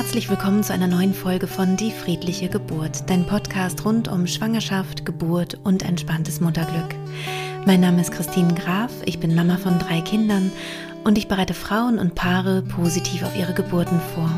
[0.00, 5.04] Herzlich willkommen zu einer neuen Folge von Die friedliche Geburt, dein Podcast rund um Schwangerschaft,
[5.04, 6.94] Geburt und entspanntes Mutterglück.
[7.66, 10.52] Mein Name ist Christine Graf, ich bin Mama von drei Kindern
[11.04, 14.30] und ich bereite Frauen und Paare positiv auf ihre Geburten vor.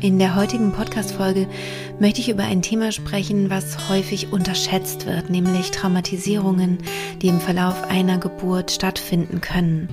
[0.00, 1.46] In der heutigen Podcast-Folge
[2.00, 6.78] möchte ich über ein Thema sprechen, was häufig unterschätzt wird, nämlich Traumatisierungen,
[7.22, 9.88] die im Verlauf einer Geburt stattfinden können.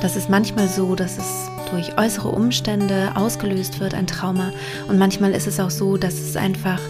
[0.00, 4.52] Das ist manchmal so, dass es durch äußere Umstände ausgelöst wird, ein Trauma.
[4.88, 6.80] Und manchmal ist es auch so, dass es einfach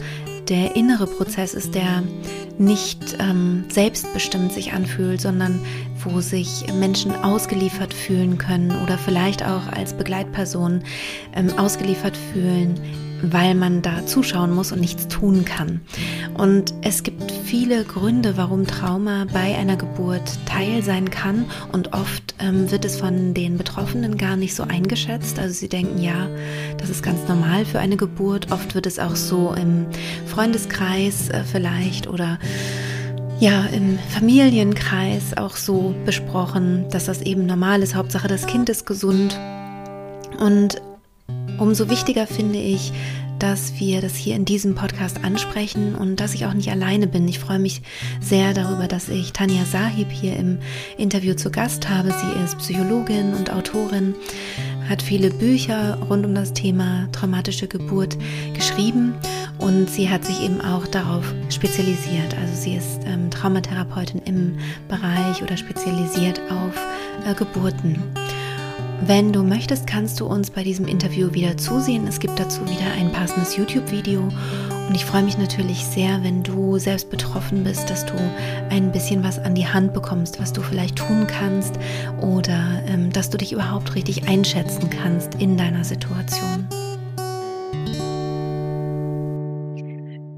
[0.48, 2.02] der innere Prozess ist, der
[2.58, 5.60] nicht ähm, selbstbestimmt sich anfühlt, sondern
[6.04, 10.82] wo sich Menschen ausgeliefert fühlen können oder vielleicht auch als Begleitperson
[11.34, 12.78] ähm, ausgeliefert fühlen
[13.32, 15.80] weil man da zuschauen muss und nichts tun kann.
[16.36, 22.34] Und es gibt viele Gründe, warum Trauma bei einer Geburt Teil sein kann und oft
[22.40, 25.38] ähm, wird es von den Betroffenen gar nicht so eingeschätzt.
[25.38, 26.28] Also sie denken, ja,
[26.78, 28.50] das ist ganz normal für eine Geburt.
[28.50, 29.86] Oft wird es auch so im
[30.26, 32.38] Freundeskreis äh, vielleicht oder
[33.40, 37.94] ja, im Familienkreis auch so besprochen, dass das eben normal ist.
[37.94, 39.38] Hauptsache, das Kind ist gesund.
[40.38, 40.80] Und
[41.58, 42.92] Umso wichtiger finde ich,
[43.38, 47.26] dass wir das hier in diesem Podcast ansprechen und dass ich auch nicht alleine bin.
[47.28, 47.82] Ich freue mich
[48.20, 50.58] sehr darüber, dass ich Tanja Sahib hier im
[50.96, 52.12] Interview zu Gast habe.
[52.12, 54.14] Sie ist Psychologin und Autorin,
[54.88, 58.16] hat viele Bücher rund um das Thema traumatische Geburt
[58.54, 59.14] geschrieben
[59.58, 62.36] und sie hat sich eben auch darauf spezialisiert.
[62.40, 64.58] Also sie ist ähm, Traumatherapeutin im
[64.88, 66.74] Bereich oder spezialisiert auf
[67.26, 68.02] äh, Geburten.
[69.00, 72.06] Wenn du möchtest, kannst du uns bei diesem Interview wieder zusehen.
[72.06, 74.28] Es gibt dazu wieder ein passendes YouTube-Video.
[74.88, 78.14] Und ich freue mich natürlich sehr, wenn du selbst betroffen bist, dass du
[78.70, 81.78] ein bisschen was an die Hand bekommst, was du vielleicht tun kannst
[82.20, 86.68] oder ähm, dass du dich überhaupt richtig einschätzen kannst in deiner Situation.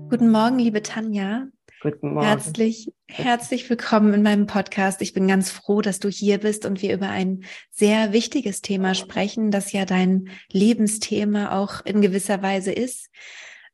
[0.08, 1.46] Guten Morgen, liebe Tanja.
[1.80, 2.26] Guten Morgen.
[2.26, 5.02] Herzlich, herzlich willkommen in meinem Podcast.
[5.02, 8.94] Ich bin ganz froh, dass du hier bist und wir über ein sehr wichtiges Thema
[8.94, 13.10] sprechen, das ja dein Lebensthema auch in gewisser Weise ist,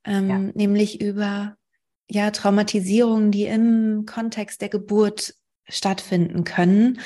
[0.04, 0.38] ähm, ja.
[0.54, 1.56] nämlich über
[2.10, 5.34] ja Traumatisierungen, die im Kontext der Geburt
[5.68, 7.00] stattfinden können.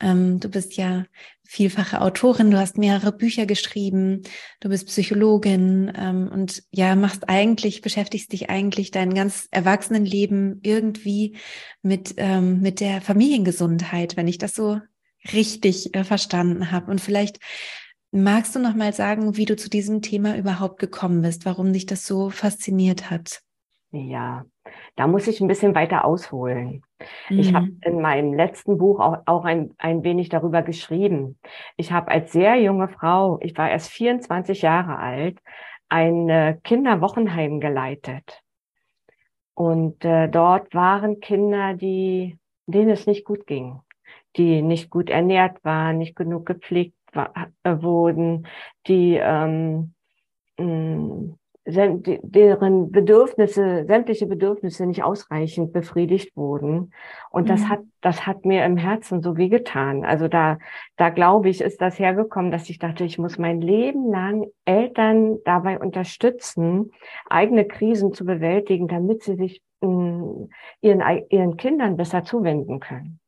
[0.00, 1.04] Ähm, du bist ja
[1.52, 4.22] vielfache Autorin, du hast mehrere Bücher geschrieben,
[4.60, 11.36] du bist Psychologin ähm, und ja, machst eigentlich, beschäftigst dich eigentlich dein ganz Erwachsenenleben irgendwie
[11.82, 14.80] mit, ähm, mit der Familiengesundheit, wenn ich das so
[15.34, 16.90] richtig äh, verstanden habe.
[16.90, 17.38] Und vielleicht
[18.12, 21.84] magst du noch mal sagen, wie du zu diesem Thema überhaupt gekommen bist, warum dich
[21.84, 23.42] das so fasziniert hat.
[23.90, 24.46] Ja,
[24.96, 26.82] da muss ich ein bisschen weiter ausholen.
[27.28, 27.38] Mhm.
[27.38, 31.38] Ich habe in meinem letzten Buch auch, auch ein, ein wenig darüber geschrieben.
[31.76, 35.38] Ich habe als sehr junge Frau, ich war erst 24 Jahre alt,
[35.88, 38.42] ein Kinderwochenheim geleitet.
[39.54, 43.80] Und äh, dort waren Kinder, die, denen es nicht gut ging,
[44.36, 48.46] die nicht gut ernährt waren, nicht genug gepflegt war, äh, wurden,
[48.86, 49.94] die ähm,
[50.58, 56.92] mh, deren Bedürfnisse, sämtliche Bedürfnisse nicht ausreichend befriedigt wurden.
[57.30, 57.48] Und mhm.
[57.48, 60.04] das hat, das hat mir im Herzen so wie getan.
[60.04, 60.58] Also da,
[60.96, 65.38] da glaube ich, ist das hergekommen, dass ich dachte, ich muss mein Leben lang Eltern
[65.44, 66.90] dabei unterstützen,
[67.30, 70.48] eigene Krisen zu bewältigen, damit sie sich mh, mm,
[70.80, 73.20] ihren, ihren Kindern besser zuwenden können.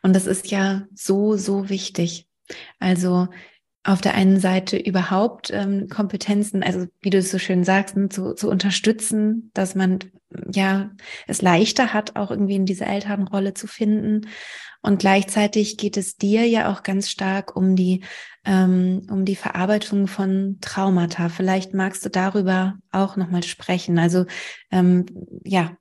[0.02, 2.28] Und das ist ja so, so wichtig.
[2.78, 3.28] Also
[3.86, 8.08] auf der einen Seite überhaupt ähm, Kompetenzen, also wie du es so schön sagst, ne,
[8.08, 10.00] zu, zu unterstützen, dass man
[10.52, 10.90] ja
[11.28, 14.28] es leichter hat, auch irgendwie in diese Elternrolle zu finden.
[14.82, 18.02] Und gleichzeitig geht es dir ja auch ganz stark um die
[18.44, 21.28] ähm, um die Verarbeitung von Traumata.
[21.28, 23.98] Vielleicht magst du darüber auch nochmal sprechen.
[23.98, 24.26] Also
[24.70, 25.06] ähm,
[25.44, 25.76] ja,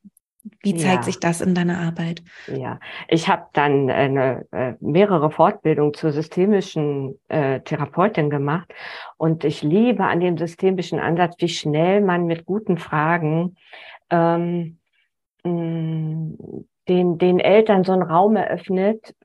[0.62, 1.04] wie zeigt ja.
[1.04, 2.24] sich das in deiner Arbeit?
[2.48, 8.74] Ja, ich habe dann eine, äh, mehrere Fortbildungen zur systemischen äh, Therapeutin gemacht
[9.18, 13.56] und ich liebe an dem systemischen Ansatz, wie schnell man mit guten Fragen
[14.10, 14.78] ähm,
[15.44, 16.34] mm,
[16.88, 19.16] den, den Eltern so einen Raum eröffnet,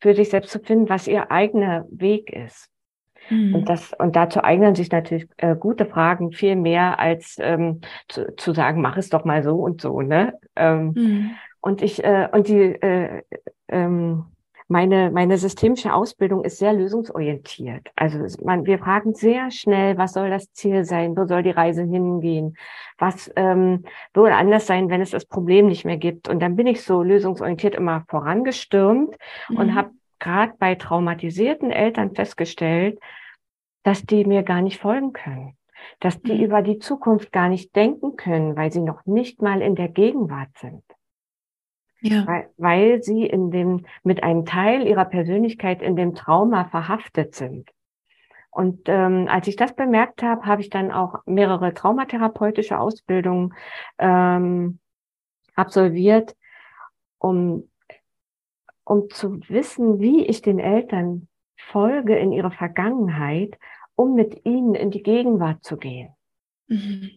[0.00, 2.68] für sich selbst zu finden, was ihr eigener Weg ist.
[3.30, 3.54] Mhm.
[3.54, 8.34] Und das, und dazu eignen sich natürlich äh, gute Fragen viel mehr als ähm, zu,
[8.36, 10.34] zu sagen, mach es doch mal so und so, ne?
[10.54, 11.30] Ähm, mhm.
[11.60, 13.22] Und ich, äh, und die, äh,
[13.68, 14.26] ähm,
[14.68, 17.88] meine, meine systemische Ausbildung ist sehr lösungsorientiert.
[17.94, 21.82] Also man, wir fragen sehr schnell, was soll das Ziel sein, wo soll die Reise
[21.82, 22.56] hingehen,
[22.98, 26.28] was ähm, würde anders sein, wenn es das Problem nicht mehr gibt.
[26.28, 29.16] Und dann bin ich so lösungsorientiert immer vorangestürmt
[29.48, 29.56] mhm.
[29.56, 32.98] und habe gerade bei traumatisierten Eltern festgestellt,
[33.82, 35.56] dass die mir gar nicht folgen können,
[36.00, 36.44] dass die mhm.
[36.44, 40.56] über die Zukunft gar nicht denken können, weil sie noch nicht mal in der Gegenwart
[40.58, 40.82] sind.
[42.00, 42.26] Ja.
[42.26, 47.70] Weil, weil sie in dem, mit einem Teil ihrer Persönlichkeit in dem Trauma verhaftet sind.
[48.50, 53.54] Und ähm, als ich das bemerkt habe, habe ich dann auch mehrere traumatherapeutische Ausbildungen
[53.98, 54.78] ähm,
[55.54, 56.34] absolviert,
[57.18, 57.68] um
[58.86, 63.58] um zu wissen, wie ich den Eltern folge in ihre Vergangenheit,
[63.96, 66.10] um mit ihnen in die Gegenwart zu gehen.
[66.68, 67.10] Mhm.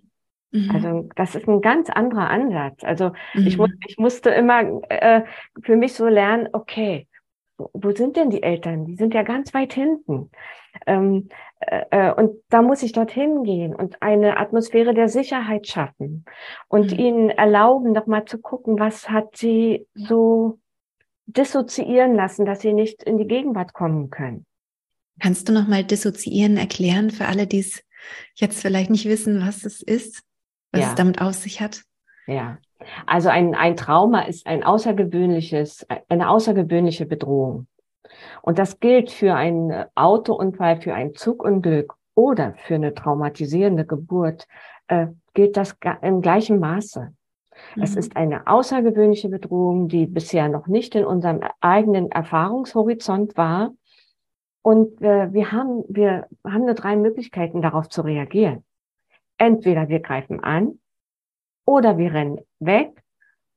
[0.52, 0.72] Mhm.
[0.74, 2.84] Also das ist ein ganz anderer Ansatz.
[2.84, 3.48] Also mhm.
[3.48, 5.24] ich, muss, ich musste immer äh,
[5.62, 7.08] für mich so lernen, okay,
[7.58, 8.86] wo, sind denn die Eltern?
[8.86, 10.32] Die sind ja ganz weit hinten.
[10.88, 11.30] Ähm,
[11.60, 16.26] äh, äh und da muss ich dorthin gehen und eine Atmosphäre der Sicherheit schaffen
[16.68, 17.00] und mhm.
[17.00, 20.58] ihnen erlauben, noch mal zu gucken, was hat sie so
[21.38, 24.46] dissoziieren lassen, dass sie nicht in die Gegenwart kommen können.
[25.20, 27.84] Kannst du noch mal dissoziieren erklären für alle, die es
[28.36, 30.24] jetzt vielleicht nicht wissen, was es ist,
[30.72, 30.88] was ja.
[30.90, 31.84] es damit auf sich hat?
[32.26, 32.58] Ja,
[33.06, 37.68] also ein, ein Trauma ist ein außergewöhnliches, eine außergewöhnliche Bedrohung.
[38.42, 44.48] Und das gilt für einen Autounfall, für ein Zugunglück oder für eine traumatisierende Geburt,
[44.88, 47.14] äh, gilt das im gleichen Maße.
[47.76, 47.84] Mhm.
[47.84, 53.74] Es ist eine außergewöhnliche Bedrohung, die bisher noch nicht in unserem eigenen Erfahrungshorizont war.
[54.62, 58.64] Und äh, wir haben, wir haben nur drei Möglichkeiten, darauf zu reagieren.
[59.38, 60.80] Entweder wir greifen an,
[61.66, 63.04] oder wir rennen weg,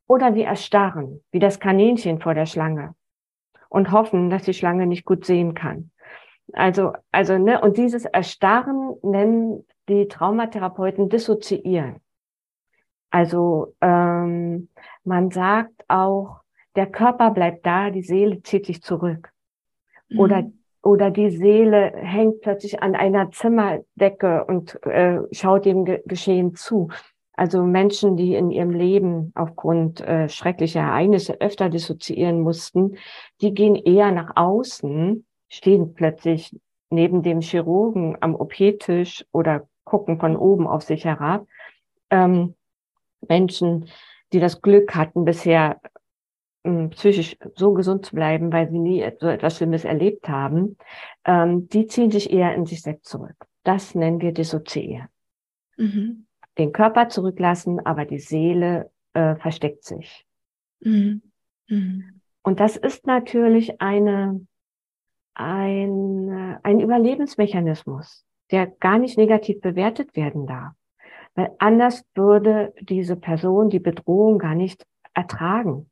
[0.07, 2.95] oder wir erstarren, wie das Kaninchen vor der Schlange,
[3.71, 5.91] und hoffen, dass die Schlange nicht gut sehen kann.
[6.53, 12.02] Also, also, ne, und dieses Erstarren nennen die Traumatherapeuten dissoziieren.
[13.13, 14.69] Also ähm,
[15.05, 16.41] man sagt auch,
[16.75, 19.31] der Körper bleibt da, die Seele zieht sich zurück.
[20.09, 20.19] Mhm.
[20.19, 20.45] Oder
[20.85, 26.89] oder die Seele hängt plötzlich an einer Zimmerdecke und äh, schaut dem Ge Geschehen zu.
[27.35, 32.97] Also Menschen, die in ihrem Leben aufgrund äh, schrecklicher Ereignisse öfter dissoziieren mussten,
[33.41, 36.59] die gehen eher nach außen, stehen plötzlich
[36.91, 41.47] neben dem Chirurgen am OP-Tisch oder gucken von oben auf sich herab.
[42.11, 42.55] Ähm,
[43.29, 43.89] Menschen,
[44.33, 45.81] die das Glück hatten, bisher
[46.65, 50.77] ähm, psychisch so gesund zu bleiben, weil sie nie so etwas Schlimmes erlebt haben,
[51.25, 53.37] ähm, die ziehen sich eher in sich selbst zurück.
[53.65, 55.09] Das nennen wir Dissoziieren.
[55.77, 56.27] Mhm.
[56.59, 60.27] Den Körper zurücklassen, aber die Seele äh, versteckt sich.
[60.81, 61.23] Mhm.
[61.69, 62.21] Mhm.
[62.43, 64.47] Und das ist natürlich eine,
[65.35, 70.75] ein, ein Überlebensmechanismus, der gar nicht negativ bewertet werden darf.
[71.35, 74.85] Weil anders würde diese Person die Bedrohung gar nicht
[75.15, 75.91] ertragen.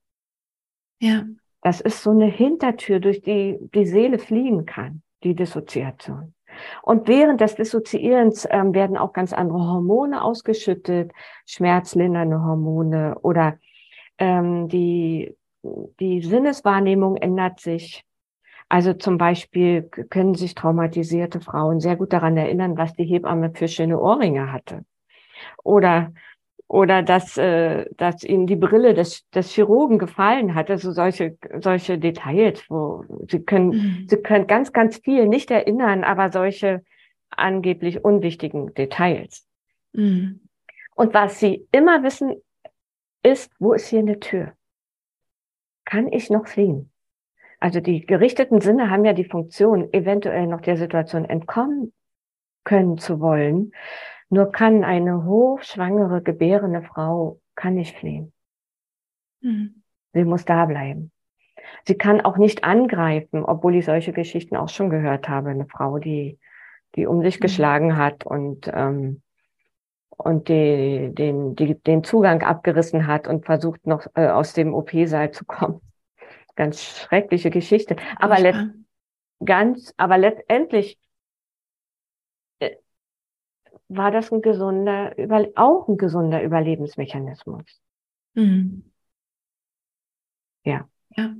[1.00, 1.25] Ja.
[1.62, 6.35] Das ist so eine Hintertür, durch die die Seele fliehen kann, die Dissoziation.
[6.82, 11.12] Und während des Dissoziierens ähm, werden auch ganz andere Hormone ausgeschüttet,
[11.47, 13.59] schmerzlindernde Hormone oder
[14.18, 18.04] ähm, die, die Sinneswahrnehmung ändert sich.
[18.68, 23.68] Also zum Beispiel können sich traumatisierte Frauen sehr gut daran erinnern, was die Hebamme für
[23.68, 24.85] schöne Ohrringe hatte
[25.62, 26.12] oder
[26.70, 30.70] oder dass, äh, dass ihnen die Brille des, des Chirurgen gefallen hat.
[30.70, 34.06] Also solche, solche Details, wo sie können, mhm.
[34.09, 36.85] sie können ganz, ganz viel nicht erinnern, aber solche
[37.30, 39.49] angeblich unwichtigen Details.
[39.94, 40.42] Mhm.
[40.94, 42.37] Und was sie immer wissen,
[43.25, 44.52] ist, wo ist hier eine Tür?
[45.85, 46.92] Kann ich noch fliehen?
[47.59, 51.92] Also die gerichteten Sinne haben ja die Funktion, eventuell noch der Situation entkommen
[52.62, 53.73] können zu wollen.
[54.31, 58.33] Nur kann eine hochschwangere, gebärende Frau kann nicht fliehen.
[59.41, 59.83] Mhm.
[60.13, 61.11] Sie muss da bleiben.
[61.85, 65.51] Sie kann auch nicht angreifen, obwohl ich solche Geschichten auch schon gehört habe.
[65.51, 66.39] Eine Frau, die,
[66.95, 67.43] die um sich mhm.
[67.43, 69.21] geschlagen hat und, ähm,
[70.11, 75.33] und die, den, die, den Zugang abgerissen hat und versucht noch äh, aus dem OP-Saal
[75.33, 75.81] zu kommen.
[76.55, 77.97] Ganz schreckliche Geschichte.
[78.17, 78.57] Aber let,
[79.45, 80.99] ganz, aber letztendlich
[83.90, 85.14] war das ein gesunder,
[85.56, 87.64] auch ein gesunder Überlebensmechanismus.
[88.35, 88.85] Mhm.
[90.64, 90.88] Ja.
[91.16, 91.35] Ja.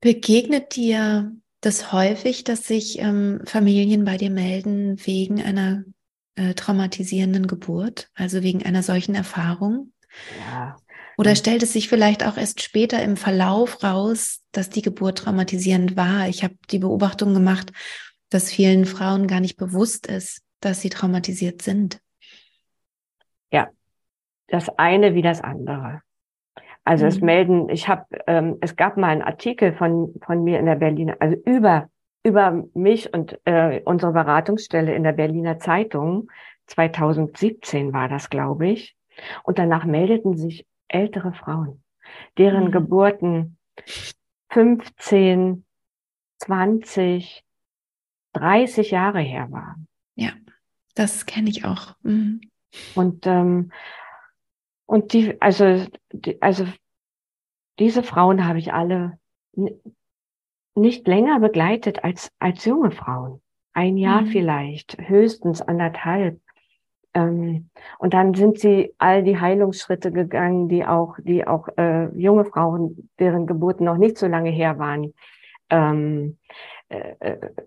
[0.00, 5.84] Begegnet dir das häufig, dass sich ähm, Familien bei dir melden wegen einer
[6.36, 9.92] äh, traumatisierenden Geburt, also wegen einer solchen Erfahrung?
[10.38, 10.76] Ja.
[11.16, 15.96] Oder stellt es sich vielleicht auch erst später im Verlauf raus, dass die Geburt traumatisierend
[15.96, 16.28] war?
[16.28, 17.72] Ich habe die Beobachtung gemacht,
[18.30, 22.00] dass vielen Frauen gar nicht bewusst ist, dass sie traumatisiert sind.
[23.50, 23.68] Ja,
[24.48, 26.02] das eine wie das andere.
[26.84, 27.08] Also mhm.
[27.08, 30.76] es melden, ich habe, ähm, es gab mal einen Artikel von von mir in der
[30.76, 31.88] Berliner, also über
[32.24, 36.30] über mich und äh, unsere Beratungsstelle in der Berliner Zeitung.
[36.66, 38.96] 2017 war das, glaube ich.
[39.42, 41.82] Und danach meldeten sich ältere Frauen,
[42.36, 42.72] deren mhm.
[42.72, 43.58] Geburten
[44.50, 45.64] 15,
[46.38, 47.44] 20,
[48.38, 49.86] 30 Jahre her waren.
[50.14, 50.32] Ja,
[50.94, 51.94] das kenne ich auch.
[52.02, 52.40] Mhm.
[52.94, 53.70] Und ähm,
[54.88, 56.64] und die, also, die, also
[57.78, 59.18] diese Frauen habe ich alle
[60.74, 63.42] nicht länger begleitet als, als junge Frauen.
[63.74, 64.26] Ein Jahr mhm.
[64.28, 66.40] vielleicht, höchstens anderthalb.
[67.12, 67.68] Ähm,
[67.98, 73.10] und dann sind sie all die Heilungsschritte gegangen, die auch, die auch äh, junge Frauen,
[73.18, 75.12] deren Geburten noch nicht so lange her waren.
[75.68, 76.77] Ähm, äh, äh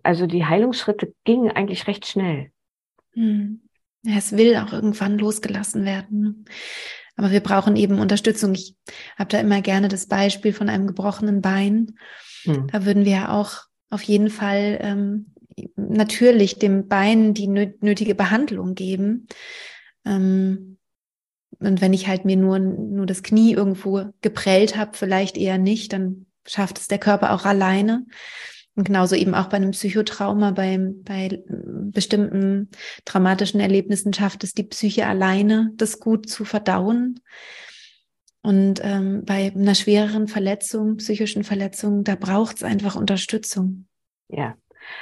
[0.04, 2.52] also die Heilungsschritte gingen eigentlich recht schnell.
[4.04, 6.46] Ja, es will auch irgendwann losgelassen werden.
[7.16, 8.54] Aber wir brauchen eben Unterstützung.
[8.54, 8.76] Ich
[9.18, 11.98] habe da immer gerne das Beispiel von einem gebrochenen Bein.
[12.44, 12.68] Hm.
[12.72, 15.34] Da würden wir ja auch auf jeden Fall ähm,
[15.76, 19.28] natürlich dem Bein die nötige Behandlung geben.
[20.06, 20.78] Ähm,
[21.60, 25.94] und wenn ich halt mir nur, nur das Knie irgendwo geprellt habe, vielleicht eher nicht,
[25.94, 28.06] dann schafft es der Körper auch alleine.
[28.76, 32.70] Und genauso eben auch bei einem Psychotrauma, bei, bei bestimmten
[33.04, 37.20] traumatischen Erlebnissen schafft es die Psyche alleine, das gut zu verdauen.
[38.42, 43.88] Und ähm, bei einer schwereren Verletzung, psychischen Verletzung, da braucht es einfach Unterstützung.
[44.30, 44.56] Ja,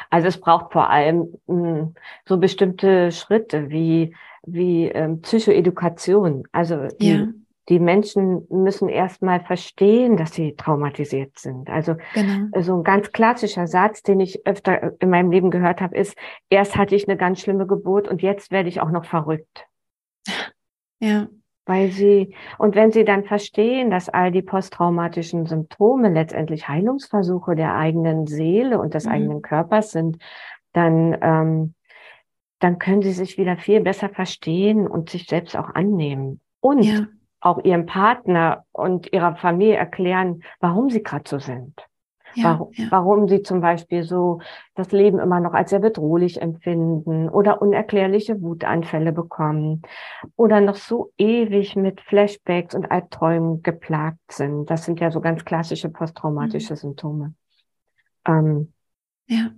[0.09, 1.93] also es braucht vor allem mh, hm,
[2.27, 6.43] so bestimmte Schritte wie wie ähm, Psychoedukation.
[6.51, 7.27] Also die, ja
[7.69, 11.69] die Menschen müssen erstmal verstehen, dass sie traumatisiert sind.
[11.69, 12.61] Also genau.
[12.61, 16.17] so ein ganz klassischer Satz, den ich öfter in meinem Leben gehört habe, ist,
[16.49, 19.65] erst hatte ich eine ganz schlimme Geburt und jetzt werde ich auch noch verrückt.
[21.01, 21.29] Ja.
[21.65, 27.73] Weil sie, und wenn sie dann verstehen, dass all die posttraumatischen Symptome letztendlich Heilungsversuche der
[27.73, 29.11] eigenen Seele und des mhm.
[29.11, 30.17] eigenen Körpers sind,
[30.73, 31.73] dann, ähm,
[32.59, 36.41] dann können sie sich wieder viel besser verstehen und sich selbst auch annehmen.
[36.59, 37.05] Und ja
[37.41, 41.74] auch ihrem Partner und ihrer Familie erklären, warum sie gerade so sind.
[42.36, 42.88] Ja, warum, ja.
[42.91, 44.39] warum sie zum Beispiel so
[44.75, 49.81] das Leben immer noch als sehr bedrohlich empfinden oder unerklärliche Wutanfälle bekommen
[50.36, 54.69] oder noch so ewig mit Flashbacks und Albträumen geplagt sind.
[54.69, 56.77] Das sind ja so ganz klassische posttraumatische mhm.
[56.77, 57.34] Symptome.
[58.25, 58.74] Ähm,
[59.27, 59.50] ja.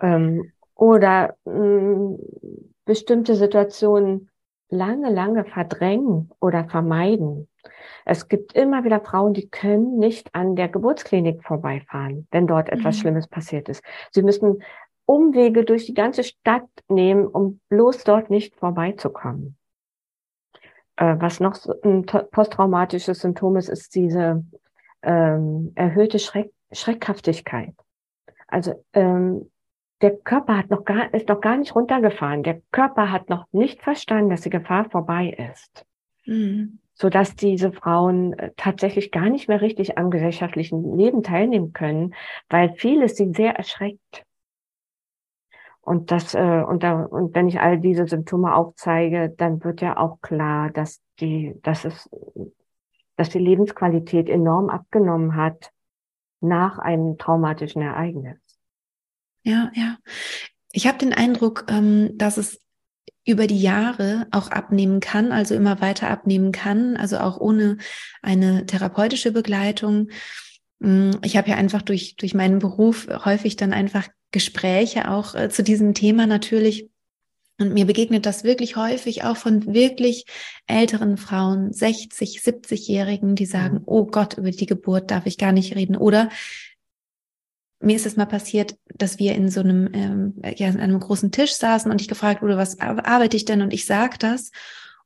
[0.00, 2.18] Ähm, oder mh, mm,
[2.84, 4.30] bestimmte Situationen
[4.70, 7.48] lange, lange verdrängen oder vermeiden.
[8.04, 12.96] Es gibt immer wieder Frauen, die können nicht an der Geburtsklinik vorbeifahren, wenn dort etwas
[12.96, 13.00] mhm.
[13.00, 13.82] Schlimmes passiert ist.
[14.10, 14.62] Sie müssen
[15.06, 19.56] Umwege durch die ganze Stadt nehmen, um bloß dort nicht vorbeizukommen.
[20.96, 24.44] Äh, was noch so ein posttraumatisches Symptom ist, ist diese
[25.02, 27.74] ähm, erhöhte Schreck Schreckhaftigkeit.
[28.46, 29.50] Also ähm,
[30.00, 32.42] der Körper hat noch gar, ist noch gar nicht runtergefahren.
[32.42, 35.86] Der Körper hat noch nicht verstanden, dass die Gefahr vorbei ist.
[36.24, 36.78] Mhm.
[36.94, 42.14] Sodass diese Frauen äh, tatsächlich gar nicht mehr richtig am gesellschaftlichen Leben teilnehmen können,
[42.48, 44.24] weil vieles sie sehr erschreckt.
[45.80, 49.96] Und das, äh, und da, und wenn ich all diese Symptome aufzeige, dann wird ja
[49.96, 52.10] auch klar, dass die, dass es,
[53.16, 55.72] dass die Lebensqualität enorm abgenommen hat
[56.40, 58.38] nach einem traumatischen Ereignis
[59.48, 59.96] ja, ja.
[60.72, 62.60] Ich habe den Eindruck, ähm, dass es
[63.24, 67.78] über die Jahre auch abnehmen kann, also immer weiter abnehmen kann, also auch ohne
[68.22, 70.10] eine therapeutische Begleitung.
[70.80, 75.48] Mm, ich habe ja einfach durch, durch meinen Beruf häufig dann einfach Gespräche auch äh,
[75.48, 76.90] zu diesem Thema natürlich.
[77.58, 80.26] Und mir begegnet das wirklich häufig auch von wirklich
[80.66, 83.84] älteren Frauen, 60, 70-Jährigen, die sagen, mhm.
[83.86, 85.96] oh Gott, über die Geburt darf ich gar nicht reden.
[85.96, 86.28] Oder
[87.80, 91.30] mir ist es mal passiert, dass wir in so einem, ähm, ja, an einem großen
[91.30, 93.62] Tisch saßen und ich gefragt wurde, was arbeite ich denn?
[93.62, 94.50] Und ich sag das.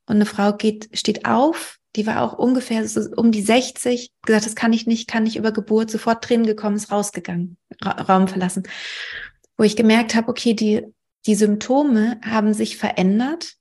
[0.05, 4.45] Und eine Frau geht, steht auf, die war auch ungefähr so um die 60, gesagt,
[4.45, 8.27] das kann ich nicht, kann nicht über Geburt, sofort Tränen gekommen, ist rausgegangen, Ra Raum
[8.27, 8.63] verlassen.
[9.57, 10.83] Wo ich gemerkt habe, okay, die,
[11.27, 13.53] die Symptome haben sich verändert.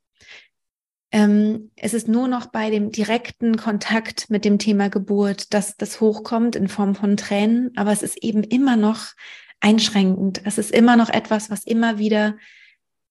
[1.13, 6.01] Ähm, es ist nur noch bei dem direkten Kontakt mit dem Thema Geburt, dass das
[6.01, 9.13] hochkommt in Form von Tränen, aber es ist eben immer noch
[9.61, 10.41] einschränkend.
[10.45, 12.37] Es ist immer noch etwas, was immer wieder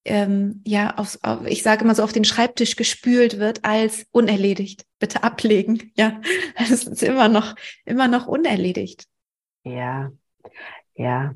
[0.04, 4.86] ähm, ja, aufs, auf, ich sage immer so, auf den Schreibtisch gespült wird als unerledigt.
[5.00, 5.92] Bitte ablegen.
[5.96, 6.20] Ja,
[6.58, 7.56] das ist immer noch,
[7.86, 9.06] immer noch unerledigt.
[9.64, 10.12] Ja,
[10.96, 11.36] ja.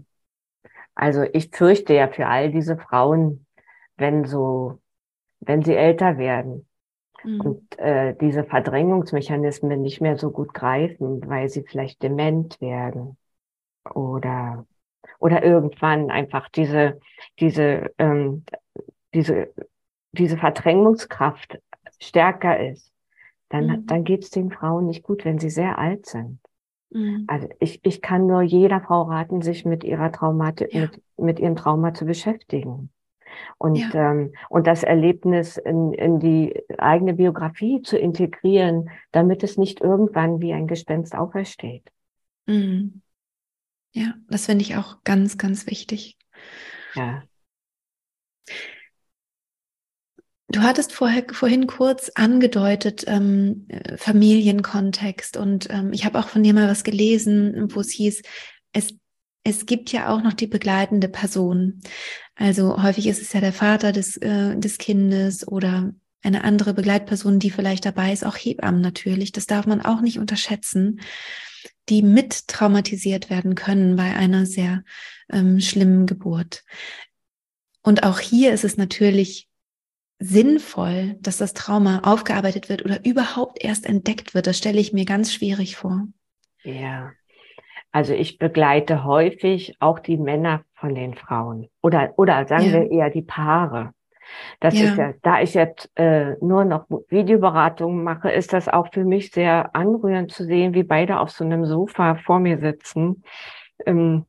[0.96, 3.46] Also ich fürchte ja für all diese Frauen,
[3.98, 4.80] wenn so,
[5.46, 6.68] wenn sie älter werden
[7.24, 7.42] mhm.
[7.42, 13.18] und äh, diese Verdrängungsmechanismen nicht mehr so gut greifen, weil sie vielleicht dement werden
[13.94, 14.66] oder
[15.20, 17.00] oder irgendwann einfach diese,
[17.40, 18.44] diese, ähm,
[19.14, 19.54] diese,
[20.12, 21.60] diese Verdrängungskraft
[22.00, 22.92] stärker ist,
[23.50, 23.86] dann, mhm.
[23.86, 26.40] dann geht es den Frauen nicht gut, wenn sie sehr alt sind.
[26.90, 27.26] Mhm.
[27.28, 30.82] Also ich, ich kann nur jeder Frau raten, sich mit ihrer Traumatik, ja.
[30.82, 32.90] mit, mit ihrem Trauma zu beschäftigen.
[33.58, 34.12] Und, ja.
[34.12, 40.42] ähm, und das Erlebnis in, in die eigene Biografie zu integrieren, damit es nicht irgendwann
[40.42, 41.90] wie ein Gespenst aufersteht.
[42.46, 43.02] Mhm.
[43.94, 46.18] Ja, das finde ich auch ganz, ganz wichtig.
[46.96, 47.24] Ja.
[50.50, 56.44] Du hattest vorher, vorhin kurz angedeutet, ähm, äh, Familienkontext und ähm, ich habe auch von
[56.44, 58.22] dir mal was gelesen, wo es hieß,
[58.72, 58.94] es,
[59.46, 61.80] es gibt ja auch noch die begleitende Person.
[62.36, 67.40] Also häufig ist es ja der Vater des, äh, des Kindes oder eine andere Begleitperson,
[67.40, 69.32] die vielleicht dabei ist, auch Hebammen natürlich.
[69.32, 71.00] Das darf man auch nicht unterschätzen
[71.90, 74.84] die mit traumatisiert werden können bei einer sehr
[75.32, 76.64] ähm, schlimmen Geburt.
[77.84, 79.48] Und auch hier ist es natürlich
[80.18, 84.48] sinnvoll, dass das Trauma aufgearbeitet wird oder überhaupt erst entdeckt wird.
[84.48, 86.08] Das stelle ich mir ganz schwierig vor.
[86.64, 87.12] Ja.
[87.96, 92.74] Also ich begleite häufig auch die Männer von den Frauen oder, oder sagen ja.
[92.74, 93.94] wir eher die Paare.
[94.60, 94.90] Das ja.
[94.90, 99.32] ist ja, da ich jetzt äh, nur noch Videoberatungen mache, ist das auch für mich
[99.32, 103.24] sehr anrührend zu sehen, wie beide auf so einem Sofa vor mir sitzen
[103.86, 104.26] im,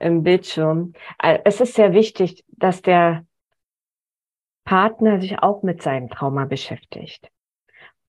[0.00, 0.94] im Bildschirm.
[1.22, 3.24] Äh, es ist sehr wichtig, dass der
[4.64, 7.30] Partner sich auch mit seinem Trauma beschäftigt.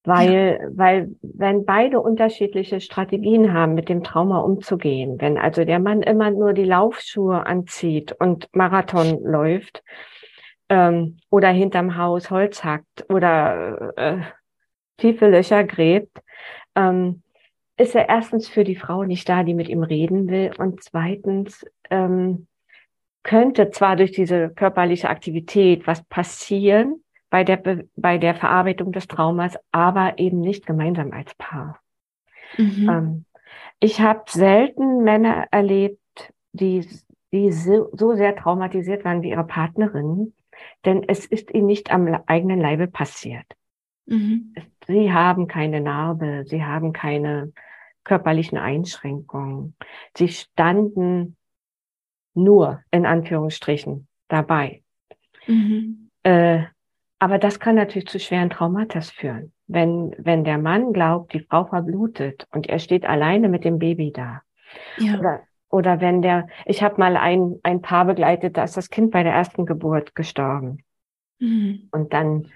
[0.08, 0.70] Weil, ja.
[0.74, 6.32] weil, wenn beide unterschiedliche Strategien haben, mit dem Trauma umzugehen, wenn also der Mann immer
[6.32, 9.84] nur die Laufschuhe anzieht und Marathon läuft,
[10.70, 14.18] ähm, oder hinterm Haus Holz hackt oder äh,
[14.96, 16.22] tiefe Löcher gräbt,
[16.76, 17.22] ähm,
[17.76, 21.66] ist er erstens für die Frau nicht da, die mit ihm reden will und zweitens
[21.90, 22.48] ähm,
[23.24, 29.58] könnte zwar durch diese körperliche Aktivität was passieren bei der, bei der Verarbeitung des Traumas,
[29.72, 31.80] aber eben nicht gemeinsam als Paar.
[32.58, 32.90] Mhm.
[32.90, 33.26] Ähm,
[33.80, 36.00] ich habe selten Männer erlebt,
[36.52, 36.88] die,
[37.32, 40.34] die so, so sehr traumatisiert waren wie ihre Partnerin,
[40.86, 43.46] denn es ist ihnen nicht am eigenen Leibe passiert.
[44.06, 44.56] Mhm.
[44.88, 47.52] Sie haben keine Narbe, sie haben keine
[48.04, 49.76] körperlichen Einschränkungen.
[50.16, 51.36] Sie standen
[52.34, 54.82] nur in Anführungsstrichen dabei.
[55.46, 56.10] Mhm.
[56.24, 56.64] Äh,
[57.20, 59.54] aber das kann natürlich zu schweren Traumata führen.
[59.68, 64.12] Wenn, wenn der Mann glaubt, die Frau verblutet und er steht alleine mit dem Baby
[64.12, 64.42] da.
[64.98, 65.20] Ja.
[65.20, 69.12] Oder oder wenn der, ich habe mal ein, ein Paar begleitet, da ist das Kind
[69.12, 70.84] bei der ersten Geburt gestorben.
[71.40, 71.90] Mhm.
[71.92, 72.48] Und dann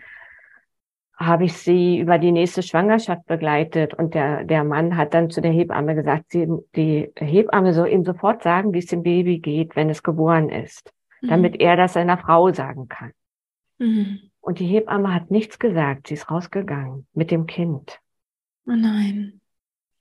[1.18, 5.40] habe ich sie über die nächste Schwangerschaft begleitet und der, der Mann hat dann zu
[5.40, 9.76] der Hebamme gesagt, sie, die Hebamme soll ihm sofort sagen, wie es dem Baby geht,
[9.76, 11.28] wenn es geboren ist, mhm.
[11.28, 13.12] damit er das seiner Frau sagen kann.
[13.78, 14.31] Mhm.
[14.42, 18.00] Und die Hebamme hat nichts gesagt, sie ist rausgegangen mit dem Kind.
[18.68, 19.40] Oh nein.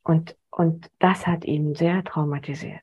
[0.03, 2.81] Und, und das hat ihn sehr traumatisiert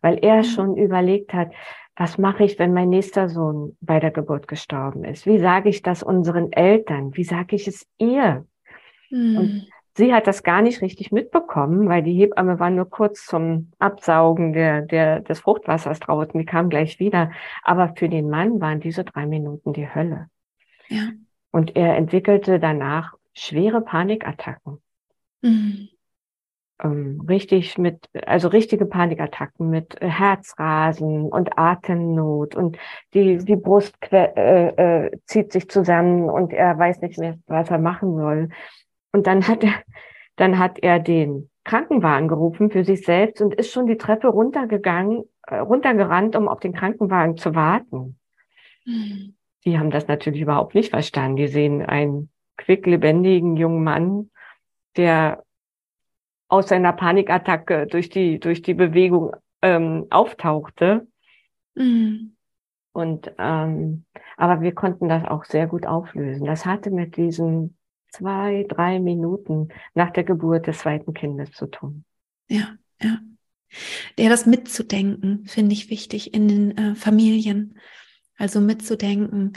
[0.00, 0.44] weil er mhm.
[0.44, 1.52] schon überlegt hat,
[1.96, 5.26] was mache ich, wenn mein nächster Sohn bei der Geburt gestorben ist?
[5.26, 7.16] Wie sage ich das unseren Eltern?
[7.16, 8.44] Wie sage ich es ihr?
[9.10, 9.36] Mhm.
[9.36, 13.70] Und sie hat das gar nicht richtig mitbekommen, weil die Hebamme war nur kurz zum
[13.78, 16.38] Absaugen der, der, des Fruchtwassers draußen.
[16.38, 17.30] Die kam gleich wieder.
[17.62, 20.28] Aber für den Mann waren diese drei Minuten die Hölle.
[20.94, 21.10] Ja.
[21.50, 24.80] Und er entwickelte danach schwere Panikattacken.
[25.42, 25.88] Mhm.
[26.82, 32.76] Ähm, richtig mit, also richtige Panikattacken mit äh, Herzrasen und Atemnot und
[33.14, 37.78] die, die Brust äh, äh, zieht sich zusammen und er weiß nicht mehr, was er
[37.78, 38.48] machen soll.
[39.12, 39.74] Und dann hat er,
[40.34, 45.24] dann hat er den Krankenwagen gerufen für sich selbst und ist schon die Treppe runtergegangen,
[45.46, 48.18] äh, runtergerannt, um auf den Krankenwagen zu warten.
[48.84, 49.36] Mhm.
[49.64, 51.36] Die haben das natürlich überhaupt nicht verstanden.
[51.36, 54.30] Die sehen einen quicklebendigen jungen Mann,
[54.96, 55.44] der
[56.48, 61.06] aus seiner Panikattacke durch die, durch die Bewegung ähm, auftauchte.
[61.74, 62.36] Mhm.
[62.92, 64.04] Und ähm,
[64.36, 66.46] aber wir konnten das auch sehr gut auflösen.
[66.46, 67.76] Das hatte mit diesen
[68.08, 72.04] zwei, drei Minuten nach der Geburt des zweiten Kindes zu tun.
[72.48, 73.18] Ja, ja.
[74.16, 77.80] Ja, das mitzudenken finde ich wichtig in den äh, Familien.
[78.36, 79.52] Also mitzudenken,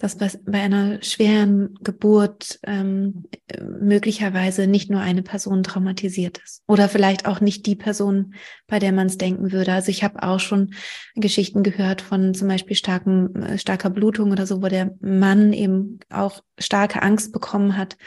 [0.00, 3.24] dass bei, einer schweren Geburt ähm,
[3.60, 8.34] möglicherweise nicht nur eine Person traumatisiert ist oder vielleicht auch nicht die Person,
[8.66, 9.72] bei der man es denken würde.
[9.72, 10.74] Also ich habe auch schon
[11.16, 16.00] Geschichten gehört von zum Beispiel starken, äh, starker Blutung oder so, wo der Mann eben
[16.08, 17.98] auch starke Angst bekommen hat.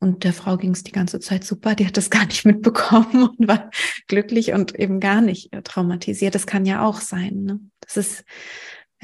[0.00, 3.30] Und der Frau ging es die ganze Zeit super, die hat das gar nicht mitbekommen
[3.38, 3.70] und war
[4.08, 6.34] glücklich und eben gar nicht äh, traumatisiert.
[6.34, 7.44] Das kann ja auch sein.
[7.44, 7.60] Ne?
[7.80, 8.24] Das ist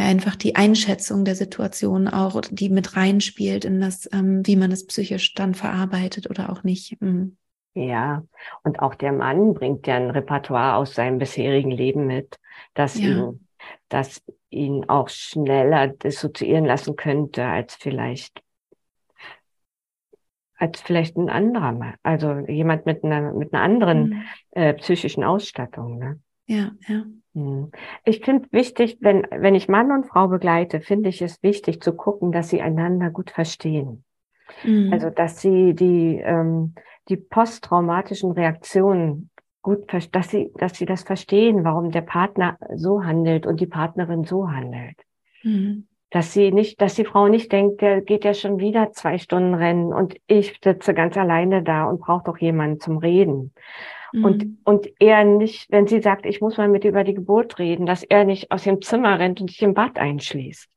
[0.04, 4.86] einfach die Einschätzung der Situation auch, die mit reinspielt in das, ähm, wie man es
[4.86, 7.00] psychisch dann verarbeitet oder auch nicht.
[7.00, 7.36] Mhm.
[7.74, 8.24] Ja,
[8.64, 12.38] und auch der Mann bringt ja ein Repertoire aus seinem bisherigen Leben mit,
[12.74, 13.08] das ja.
[13.08, 13.46] ihn,
[13.88, 18.42] das ihn auch schneller dissoziieren lassen könnte als vielleicht
[20.56, 24.22] als vielleicht ein anderer, also jemand mit einer mit einer anderen mhm.
[24.50, 25.98] äh, psychischen Ausstattung.
[25.98, 26.20] Ne?
[26.50, 27.04] Ja, ja.
[27.34, 27.70] Hm.
[28.04, 31.92] Ich finde wichtig, wenn, wenn ich Mann und Frau begleite, finde ich es wichtig zu
[31.92, 34.02] gucken, dass sie einander gut verstehen.
[34.64, 34.92] Mhm.
[34.92, 36.74] Also, dass sie die, ähm,
[37.08, 39.30] die posttraumatischen Reaktionen
[39.62, 44.24] gut, dass sie, dass sie das verstehen, warum der Partner so handelt und die Partnerin
[44.24, 44.96] so handelt.
[45.44, 45.86] Mhm.
[46.10, 49.54] Dass sie nicht, dass die Frau nicht denkt, der geht ja schon wieder zwei Stunden
[49.54, 53.52] rennen und ich sitze ganz alleine da und brauche doch jemanden zum Reden.
[54.12, 54.24] Mhm.
[54.24, 57.86] Und, und er nicht, wenn sie sagt, ich muss mal mit über die Geburt reden,
[57.86, 60.68] dass er nicht aus dem Zimmer rennt und sich im Bad einschließt.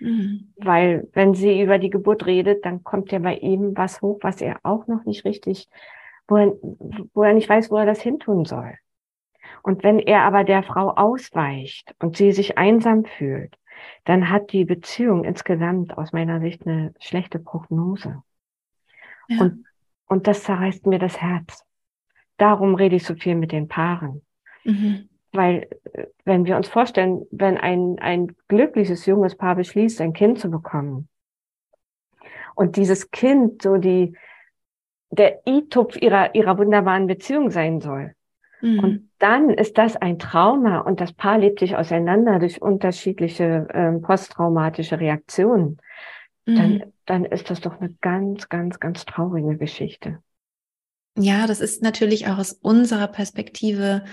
[0.00, 0.52] Mhm.
[0.56, 4.40] Weil wenn sie über die Geburt redet, dann kommt ja bei ihm was hoch, was
[4.40, 5.68] er auch noch nicht richtig,
[6.26, 6.52] wo er,
[7.14, 8.74] wo er nicht weiß, wo er das hintun soll.
[9.62, 13.56] Und wenn er aber der Frau ausweicht und sie sich einsam fühlt,
[14.04, 18.22] dann hat die Beziehung insgesamt aus meiner Sicht eine schlechte Prognose.
[19.28, 19.40] Ja.
[19.40, 19.64] Und,
[20.06, 21.64] und das zerreißt mir das Herz.
[22.42, 24.22] Darum rede ich so viel mit den Paaren.
[24.64, 25.08] Mhm.
[25.30, 30.40] Weil, äh, wenn wir uns vorstellen, wenn ein, ein glückliches junges Paar beschließt, ein Kind
[30.40, 31.08] zu bekommen,
[32.56, 34.16] und dieses Kind so die,
[35.10, 38.12] der I-Tupf ihrer, ihrer wunderbaren Beziehung sein soll.
[38.60, 38.78] Mhm.
[38.80, 43.92] Und dann ist das ein Trauma und das Paar lebt sich auseinander durch unterschiedliche äh,
[44.00, 45.78] posttraumatische Reaktionen.
[46.44, 46.56] Mhm.
[46.56, 50.18] Dann, dann ist das doch eine ganz, ganz, ganz traurige Geschichte.
[51.16, 54.04] Ja, das ist natürlich auch aus unserer Perspektive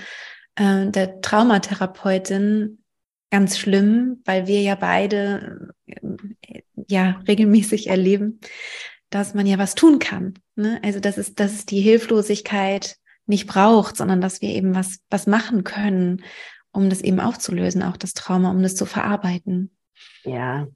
[0.56, 2.84] äh, der Traumatherapeutin
[3.32, 8.40] ganz schlimm, weil wir ja beide äh, ja regelmäßig erleben,
[9.10, 10.34] dass man ja was tun kann.
[10.56, 10.80] Ne?
[10.84, 15.28] Also dass es, dass es die Hilflosigkeit nicht braucht, sondern dass wir eben was, was
[15.28, 16.24] machen können,
[16.72, 19.76] um das eben aufzulösen, auch das Trauma, um das zu verarbeiten.
[20.24, 20.68] Ja,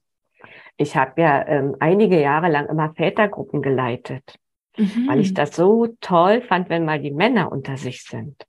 [0.77, 4.39] ich habe ja ähm, einige Jahre lang immer Vätergruppen geleitet
[4.77, 5.07] mhm.
[5.07, 5.35] weil ich mhm.
[5.35, 8.45] das so toll fand, wenn mal die Männer unter sich sind.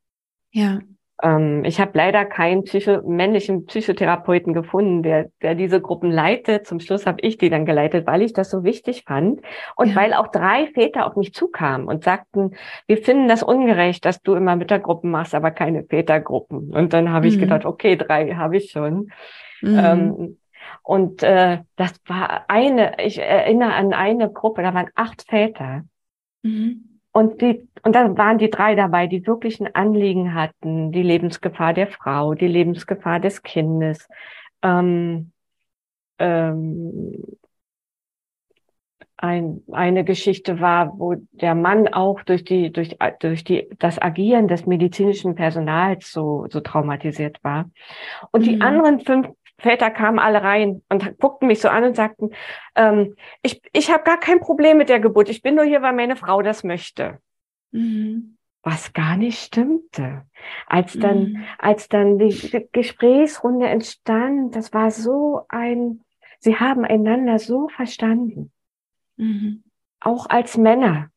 [0.51, 0.81] Ja.
[1.23, 6.67] Ähm, ich habe leider keinen Psycho männlichen Psychotherapeuten gefunden, der, der diese Gruppen leitet.
[6.67, 9.41] Zum Schluss habe ich die dann geleitet, weil ich das so wichtig fand
[9.77, 9.97] und ja.
[9.97, 12.57] weil auch drei Väter auf mich zukamen und sagten,
[12.87, 16.75] wir finden das ungerecht, dass du immer Müttergruppen machst, aber keine Vätergruppen.
[16.75, 17.33] Und dann habe mhm.
[17.33, 19.11] ich gedacht, okay, drei habe ich schon.
[19.63, 19.79] Mhm.
[19.79, 20.39] Ähm,
[20.83, 25.85] und äh, das war eine, ich erinnere an eine Gruppe, da waren acht Väter.
[26.45, 27.01] Mhm.
[27.13, 31.73] Und die, und da waren die drei dabei, die wirklich ein Anliegen hatten, die Lebensgefahr
[31.73, 34.09] der Frau, die Lebensgefahr des Kindes,
[34.63, 35.31] ähm,
[36.19, 37.23] ähm,
[39.17, 44.49] ein, eine Geschichte war, wo der Mann auch durch die, durch, durch die, das Agieren
[44.49, 47.71] des medizinischen Personals so, so traumatisiert war.
[48.33, 48.45] Und mhm.
[48.45, 49.29] die anderen fünf
[49.65, 52.31] Väter kamen alle rein und guckten mich so an und sagten,
[52.77, 55.31] ähm, ich, ich habe gar kein Problem mit der Geburt.
[55.31, 57.19] Ich bin nur hier, weil meine Frau das möchte.
[57.73, 58.37] Mhm.
[58.63, 60.27] Was gar nicht stimmte.
[60.67, 61.45] Als dann, mhm.
[61.59, 66.03] als dann die Gesprächsrunde entstand, das war so ein,
[66.41, 68.53] sie haben einander so verstanden.
[69.17, 69.65] Mhm.
[70.01, 71.11] Auch als Männer.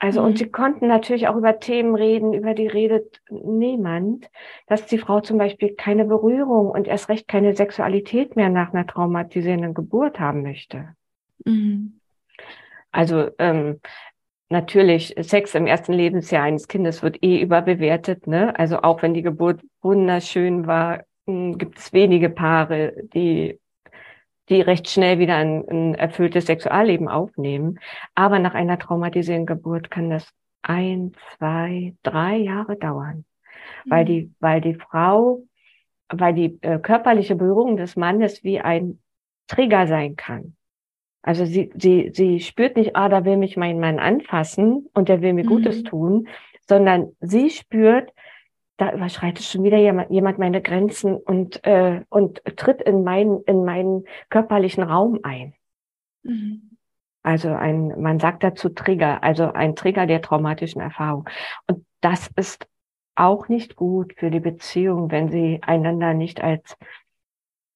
[0.00, 0.26] Also, mhm.
[0.26, 4.30] und sie konnten natürlich auch über Themen reden, über die redet niemand,
[4.66, 8.86] dass die Frau zum Beispiel keine Berührung und erst recht keine Sexualität mehr nach einer
[8.86, 10.88] traumatisierenden Geburt haben möchte.
[11.44, 12.00] Mhm.
[12.90, 13.80] Also, ähm,
[14.48, 18.58] natürlich, Sex im ersten Lebensjahr eines Kindes wird eh überbewertet, ne?
[18.58, 23.59] Also auch wenn die Geburt wunderschön war, hm, gibt es wenige Paare, die
[24.50, 27.78] die recht schnell wieder ein, ein erfülltes Sexualleben aufnehmen.
[28.14, 30.28] Aber nach einer traumatisierenden Geburt kann das
[30.62, 33.24] ein, zwei, drei Jahre dauern,
[33.84, 33.90] mhm.
[33.90, 35.44] weil die, weil die Frau,
[36.08, 38.98] weil die äh, körperliche Berührung des Mannes wie ein
[39.46, 40.56] Trigger sein kann.
[41.22, 45.22] Also sie, sie, sie spürt nicht, ah, da will mich mein Mann anfassen und der
[45.22, 45.48] will mir mhm.
[45.48, 46.28] Gutes tun,
[46.68, 48.12] sondern sie spürt,
[48.80, 54.04] da überschreitet schon wieder jemand, meine Grenzen und, äh, und tritt in meinen, in meinen
[54.30, 55.54] körperlichen Raum ein.
[56.22, 56.76] Mhm.
[57.22, 61.28] Also ein, man sagt dazu Trigger, also ein Trigger der traumatischen Erfahrung.
[61.66, 62.66] Und das ist
[63.14, 66.76] auch nicht gut für die Beziehung, wenn sie einander nicht als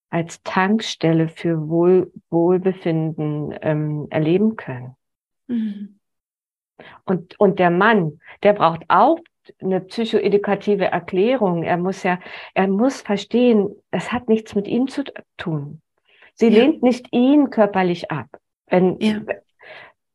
[0.08, 4.94] als Tankstelle für Wohl, Wohlbefinden ähm, erleben können.
[5.48, 5.98] Mhm.
[7.04, 9.18] Und, und der Mann, der braucht auch
[9.60, 11.62] eine psychoedukative Erklärung.
[11.62, 12.18] Er muss ja,
[12.54, 15.04] er muss verstehen, es hat nichts mit ihm zu
[15.36, 15.80] tun.
[16.34, 16.62] Sie ja.
[16.62, 18.26] lehnt nicht ihn körperlich ab.
[18.68, 19.20] Wenn, ja.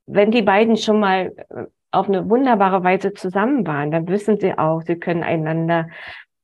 [0.05, 4.57] wenn die beiden schon mal äh, auf eine wunderbare Weise zusammen waren, dann wissen sie
[4.57, 5.87] auch, sie können einander,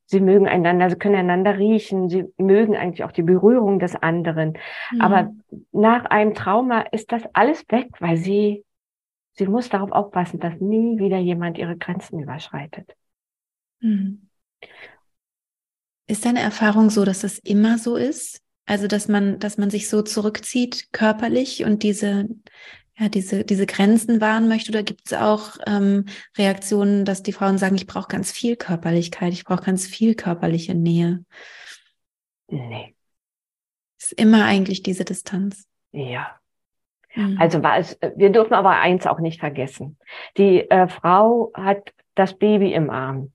[0.06, 4.56] sie mögen einander, sie können einander riechen, sie mögen eigentlich auch die Berührung des anderen.
[4.92, 5.00] Mhm.
[5.00, 5.32] Aber
[5.72, 8.64] nach einem Trauma ist das alles weg, weil sie
[9.38, 12.96] Sie muss darauf aufpassen, dass nie wieder jemand ihre Grenzen überschreitet.
[13.80, 14.28] Hm.
[16.06, 18.40] Ist deine Erfahrung so, dass das immer so ist?
[18.64, 22.28] Also, dass man, dass man sich so zurückzieht körperlich und diese,
[22.98, 24.70] ja, diese, diese Grenzen wahren möchte?
[24.70, 29.32] Oder gibt es auch ähm, Reaktionen, dass die Frauen sagen, ich brauche ganz viel Körperlichkeit,
[29.32, 31.24] ich brauche ganz viel körperliche Nähe?
[32.48, 32.94] Nee.
[34.00, 35.66] Ist immer eigentlich diese Distanz.
[35.92, 36.40] Ja,
[37.16, 37.38] Mhm.
[37.40, 39.98] Also war es, wir dürfen aber eins auch nicht vergessen.
[40.36, 43.32] Die äh, Frau hat das Baby im Arm.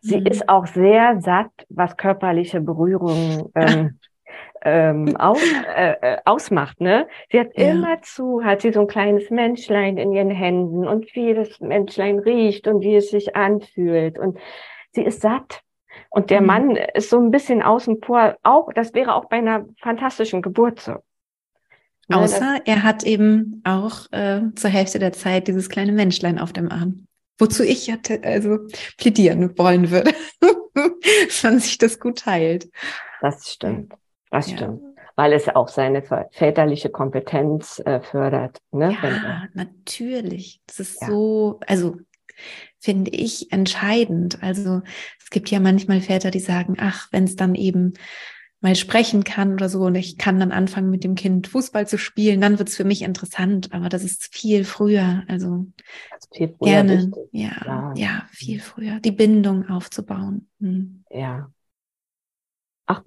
[0.00, 0.26] Sie mhm.
[0.26, 3.98] ist auch sehr satt, was körperliche Berührung ähm,
[4.62, 5.42] ähm, aus,
[5.76, 6.80] äh, äh, ausmacht.
[6.80, 7.08] Ne?
[7.30, 7.70] Sie hat ja.
[7.70, 12.18] immer zu, hat sie so ein kleines Menschlein in ihren Händen und wie das Menschlein
[12.18, 14.18] riecht und wie es sich anfühlt.
[14.18, 14.38] Und
[14.92, 15.62] sie ist satt.
[16.10, 16.46] Und der mhm.
[16.46, 20.80] Mann ist so ein bisschen außen vor, auch, das wäre auch bei einer fantastischen Geburt
[20.80, 20.96] so.
[22.08, 26.52] Ne, Außer er hat eben auch äh, zur Hälfte der Zeit dieses kleine Menschlein auf
[26.52, 27.06] dem Arm.
[27.38, 28.58] Wozu ich ja also
[28.96, 30.12] plädieren wollen würde,
[31.42, 32.70] wenn sich das gut teilt.
[33.20, 33.92] Das stimmt.
[34.30, 34.56] Das ja.
[34.56, 34.82] stimmt.
[35.16, 38.58] Weil es auch seine väterliche Kompetenz äh, fördert.
[38.70, 38.96] Ne?
[39.02, 40.60] Ja, natürlich.
[40.66, 41.08] Das ist ja.
[41.08, 41.96] so, also
[42.78, 44.42] finde ich entscheidend.
[44.42, 44.82] Also
[45.18, 47.94] es gibt ja manchmal Väter, die sagen, ach, wenn es dann eben
[48.66, 51.98] mal sprechen kann oder so und ich kann dann anfangen mit dem Kind Fußball zu
[51.98, 55.66] spielen, dann wird es für mich interessant, aber das ist viel früher, also
[56.34, 60.48] viel früher gerne, ja, ja, ja, viel früher, die Bindung aufzubauen.
[60.58, 61.04] Hm.
[61.10, 61.48] Ja.
[62.86, 63.02] Ach,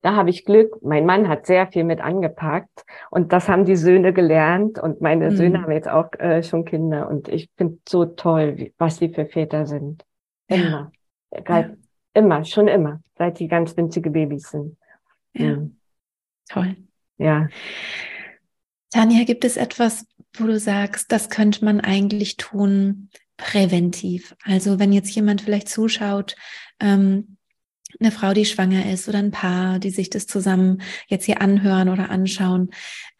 [0.00, 0.78] da habe ich Glück.
[0.80, 5.26] Mein Mann hat sehr viel mit angepackt und das haben die Söhne gelernt und meine
[5.26, 5.36] hm.
[5.36, 9.10] Söhne haben jetzt auch äh, schon Kinder und ich finde so toll, wie, was die
[9.10, 10.06] für Väter sind.
[10.46, 10.90] Immer.
[11.46, 11.68] Ja.
[12.18, 14.76] Immer, schon immer, seit die ganz winzige Babys sind.
[15.34, 15.56] Ja.
[15.56, 15.76] Mhm.
[16.48, 16.76] Toll.
[17.16, 17.46] Ja.
[18.90, 20.04] Tanja, gibt es etwas,
[20.36, 24.34] wo du sagst, das könnte man eigentlich tun präventiv?
[24.42, 26.34] Also wenn jetzt jemand vielleicht zuschaut,
[26.80, 27.36] ähm,
[28.00, 31.88] eine Frau, die schwanger ist oder ein Paar, die sich das zusammen jetzt hier anhören
[31.88, 32.70] oder anschauen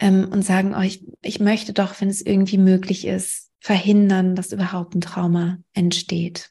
[0.00, 4.52] ähm, und sagen, oh, ich, ich möchte doch, wenn es irgendwie möglich ist, verhindern, dass
[4.52, 6.50] überhaupt ein Trauma entsteht.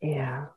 [0.00, 0.54] Ja.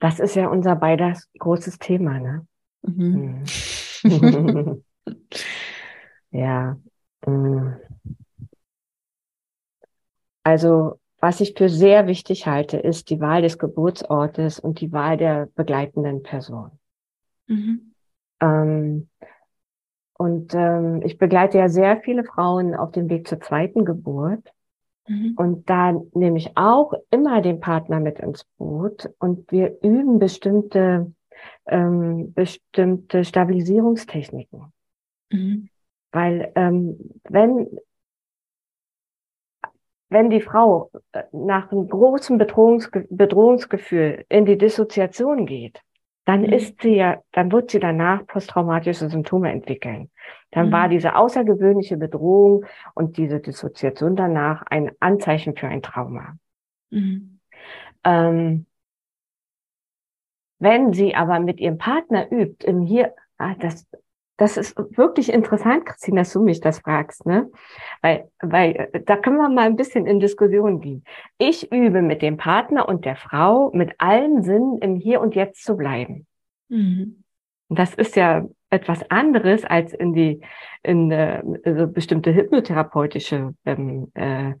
[0.00, 2.46] Das ist ja unser beider großes Thema, ne?
[2.82, 3.44] Mhm.
[4.02, 4.84] mhm.
[6.30, 6.76] ja.
[7.26, 7.74] Mm.
[10.42, 15.18] Also, was ich für sehr wichtig halte, ist die Wahl des Geburtsortes und die Wahl
[15.18, 16.70] der begleitenden Person.
[17.46, 17.94] Mhm.
[18.40, 19.08] Ähm,
[20.14, 24.52] und ähm, ich begleite ja sehr viele Frauen auf dem Weg zur zweiten Geburt.
[25.10, 25.34] Mhm.
[25.36, 31.12] Und da nehme ich auch immer den Partner mit ins Boot und wir üben bestimmte,
[31.66, 34.72] ähm, bestimmte Stabilisierungstechniken.
[35.32, 35.68] Mhm.
[36.12, 37.80] Weil ähm, wenn,
[40.10, 45.80] wenn die Frau äh, nach einem großen Bedrohungsge Bedrohungsgefühl in die Dissoziation geht,
[46.30, 46.52] dann mhm.
[46.52, 50.12] ist sie ja, dann wird sie danach posttraumatische Symptome entwickeln.
[50.52, 50.72] Dann mhm.
[50.72, 56.36] war diese außergewöhnliche Bedrohung und diese Dissoziation danach ein Anzeichen für ein Trauma.
[56.90, 57.40] Mhm.
[58.04, 58.66] Ähm,
[60.60, 63.88] wenn sie aber mit ihrem Partner übt, im Hier, ah, das,
[64.40, 67.50] das ist wirklich interessant, Christine, dass du mich das fragst, ne?
[68.00, 71.04] Weil, weil äh, da können wir mal ein bisschen in Diskussion gehen.
[71.36, 75.62] Ich übe mit dem Partner und der Frau mit allen Sinnen im Hier und Jetzt
[75.62, 76.26] zu bleiben.
[76.70, 77.22] Mhm.
[77.68, 80.40] Das ist ja etwas anderes als in die
[80.82, 84.54] in äh, also bestimmte hypnotherapeutische ähm, äh,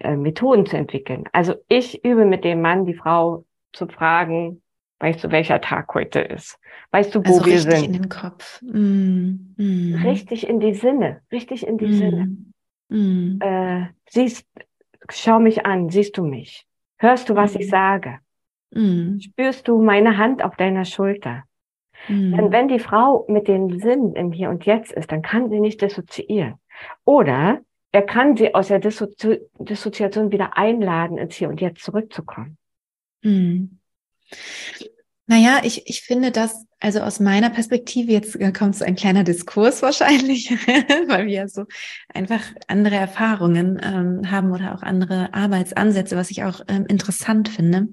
[0.00, 1.24] äh, Methoden zu entwickeln.
[1.30, 4.60] Also ich übe mit dem Mann die Frau zu fragen,
[5.00, 6.58] weißt du, welcher Tag heute ist?
[6.92, 7.72] Weißt du, wo also wir sind?
[7.72, 8.62] Richtig in den Kopf.
[8.62, 10.02] Mm, mm.
[10.04, 12.36] Richtig in die Sinne, richtig in die mm, Sinne.
[12.88, 13.38] Mm.
[13.40, 14.46] Äh, siehst,
[15.10, 16.66] schau mich an, siehst du mich?
[16.98, 17.70] Hörst du, was ich mm.
[17.70, 18.18] sage?
[18.70, 19.18] Mm.
[19.18, 21.44] Spürst du meine Hand auf deiner Schulter?
[22.08, 25.60] Denn wenn die Frau mit dem Sinn im Hier und Jetzt ist, dann kann sie
[25.60, 26.54] nicht dissoziieren.
[27.04, 27.60] Oder
[27.92, 32.56] er kann sie aus der Dissozi Dissoziation wieder einladen, ins Hier und Jetzt zurückzukommen.
[33.22, 33.79] Mhm.
[35.26, 39.22] Naja, ich, ich finde das, also aus meiner Perspektive, jetzt äh, kommt so ein kleiner
[39.22, 40.50] Diskurs wahrscheinlich,
[41.06, 41.66] weil wir ja so
[42.12, 47.88] einfach andere Erfahrungen ähm, haben oder auch andere Arbeitsansätze, was ich auch ähm, interessant finde.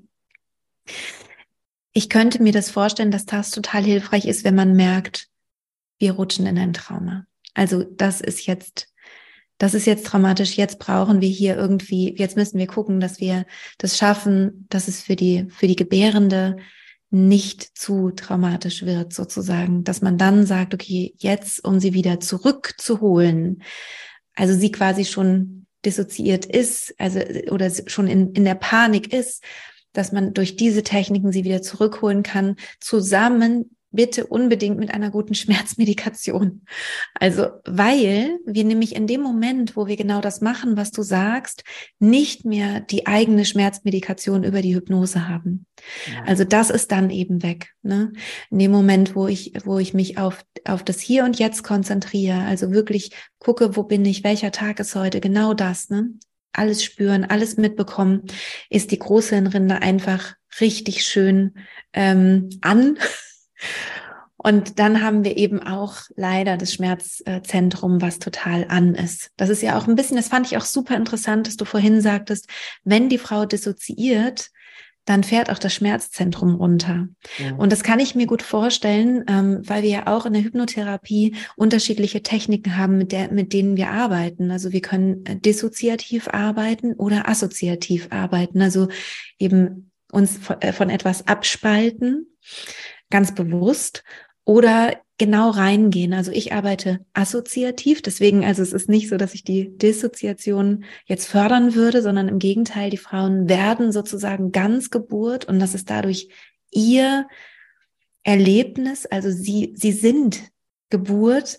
[1.94, 5.28] Ich könnte mir das vorstellen, dass das total hilfreich ist, wenn man merkt,
[6.00, 7.26] wir rutschen in ein Trauma.
[7.54, 8.94] Also das ist jetzt,
[9.58, 10.56] das ist jetzt traumatisch.
[10.56, 13.46] Jetzt brauchen wir hier irgendwie, jetzt müssen wir gucken, dass wir
[13.78, 16.58] das schaffen, dass es für die, für die Gebärende
[17.10, 23.64] nicht zu traumatisch wird, sozusagen, dass man dann sagt, okay, jetzt, um sie wieder zurückzuholen,
[24.36, 29.44] also sie quasi schon dissoziiert ist, also oder schon in, in der Panik ist,
[29.94, 35.34] dass man durch diese Techniken sie wieder zurückholen kann, zusammen bitte unbedingt mit einer guten
[35.34, 36.62] Schmerzmedikation.
[37.16, 41.64] Also, weil wir nämlich in dem Moment, wo wir genau das machen, was du sagst,
[41.98, 45.66] nicht mehr die eigene Schmerzmedikation über die Hypnose haben.
[46.14, 46.24] Ja.
[46.28, 47.74] Also, das ist dann eben weg.
[47.82, 48.14] Ne?
[48.52, 52.42] In dem Moment, wo ich, wo ich mich auf, auf das Hier und Jetzt konzentriere,
[52.44, 56.12] also wirklich gucke, wo bin ich, welcher Tag ist heute, genau das, ne?
[56.54, 58.24] alles spüren, alles mitbekommen,
[58.70, 61.56] ist die Großhirnrinde einfach richtig schön
[61.94, 63.00] ähm, an.
[64.38, 69.32] Und dann haben wir eben auch leider das Schmerzzentrum, was total an ist.
[69.36, 72.02] Das ist ja auch ein bisschen, das fand ich auch super interessant, dass du vorhin
[72.02, 72.48] sagtest,
[72.84, 74.52] wenn die Frau dissoziiert,
[75.08, 77.08] dann fährt auch das Schmerzzentrum runter.
[77.38, 77.56] Ja.
[77.56, 81.36] Und das kann ich mir gut vorstellen, ähm, weil wir ja auch in der Hypnotherapie
[81.56, 84.52] unterschiedliche Techniken haben, mit, der, mit denen wir arbeiten.
[84.52, 88.62] Also wir können äh, dissoziativ arbeiten oder assoziativ arbeiten.
[88.62, 88.90] Also
[89.40, 92.28] eben uns von, äh, von etwas abspalten,
[93.10, 94.04] ganz bewusst,
[94.48, 96.14] oder genau reingehen.
[96.14, 101.28] Also ich arbeite assoziativ, deswegen, also es ist nicht so, dass ich die Dissoziation jetzt
[101.28, 106.30] fördern würde, sondern im Gegenteil, die Frauen werden sozusagen ganz Geburt und das ist dadurch
[106.72, 107.28] ihr
[108.24, 110.44] Erlebnis, also sie, sie sind
[110.90, 111.58] Geburt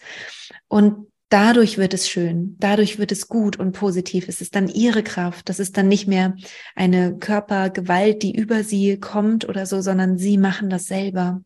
[0.69, 4.29] und dadurch wird es schön, dadurch wird es gut und positiv.
[4.29, 5.49] Es ist dann ihre Kraft.
[5.49, 6.35] Das ist dann nicht mehr
[6.75, 11.43] eine Körpergewalt, die über sie kommt oder so, sondern sie machen das selber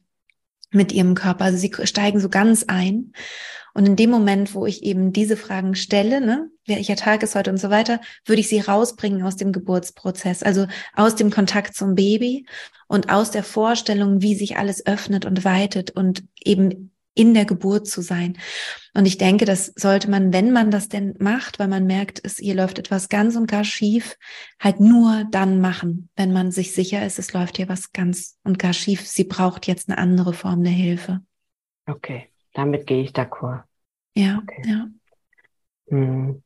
[0.71, 1.45] mit ihrem Körper.
[1.45, 3.13] Also sie steigen so ganz ein.
[3.75, 7.51] Und in dem Moment, wo ich eben diese Fragen stelle, ne, welcher Tag ist heute
[7.51, 11.95] und so weiter, würde ich sie rausbringen aus dem Geburtsprozess, also aus dem Kontakt zum
[11.95, 12.47] Baby
[12.87, 17.87] und aus der Vorstellung, wie sich alles öffnet und weitet und eben in der Geburt
[17.87, 18.39] zu sein.
[18.95, 22.37] Und ich denke, das sollte man, wenn man das denn macht, weil man merkt, es
[22.37, 24.19] hier läuft etwas ganz und gar schief,
[24.61, 28.59] halt nur dann machen, wenn man sich sicher ist, es läuft hier was ganz und
[28.59, 29.07] gar schief.
[29.07, 31.21] Sie braucht jetzt eine andere Form der Hilfe.
[31.87, 33.63] Okay, damit gehe ich d'accord.
[34.15, 34.63] Ja, okay.
[34.67, 34.89] ja.
[35.89, 36.43] Hm.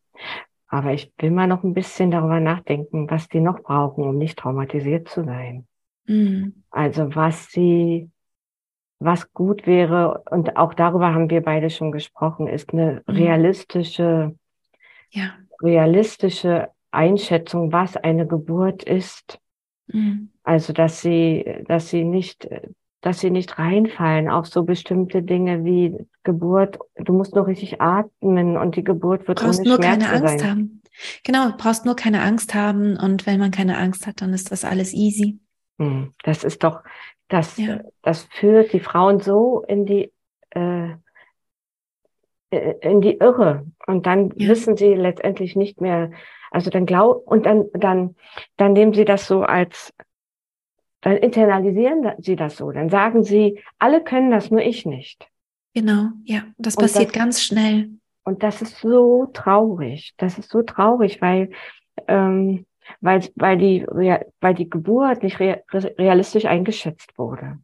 [0.69, 4.39] Aber ich will mal noch ein bisschen darüber nachdenken, was die noch brauchen, um nicht
[4.39, 5.67] traumatisiert zu sein.
[6.07, 6.63] Mhm.
[6.71, 8.11] Also was sie
[8.99, 13.15] was gut wäre, und auch darüber haben wir beide schon gesprochen, ist eine mhm.
[13.15, 14.35] realistische,
[15.11, 15.35] ja.
[15.63, 19.39] realistische Einschätzung, was eine Geburt ist.
[19.89, 20.31] Mhm.
[20.43, 22.49] Also, dass sie, dass sie nicht,
[23.01, 26.79] dass sie nicht reinfallen auf so bestimmte Dinge wie Geburt.
[26.97, 30.39] Du musst nur richtig atmen und die Geburt wird brauchst ohne nur Schmerzen keine Angst
[30.41, 30.51] sein.
[30.51, 30.83] haben.
[31.25, 34.51] Genau, du brauchst nur keine Angst haben und wenn man keine Angst hat, dann ist
[34.51, 35.39] das alles easy.
[35.79, 36.83] Hm, das ist doch,
[37.29, 37.81] das, ja.
[38.03, 40.13] das führt die Frauen so in die,
[40.51, 40.91] äh,
[42.51, 43.67] äh, in die Irre.
[43.87, 44.49] Und dann ja.
[44.49, 46.11] wissen sie letztendlich nicht mehr,
[46.51, 48.17] also dann glaub, und dann, dann,
[48.57, 49.93] dann nehmen sie das so als,
[51.01, 52.71] dann internalisieren sie das so.
[52.71, 55.29] Dann sagen sie, alle können das, nur ich nicht.
[55.75, 57.91] Genau, ja, das passiert das, ganz schnell.
[58.25, 60.15] Und das ist so traurig.
[60.17, 61.51] Das ist so traurig, weil,
[62.09, 62.67] ähm,
[63.01, 67.59] weil, weil, die, weil die Geburt nicht realistisch eingeschätzt wurde.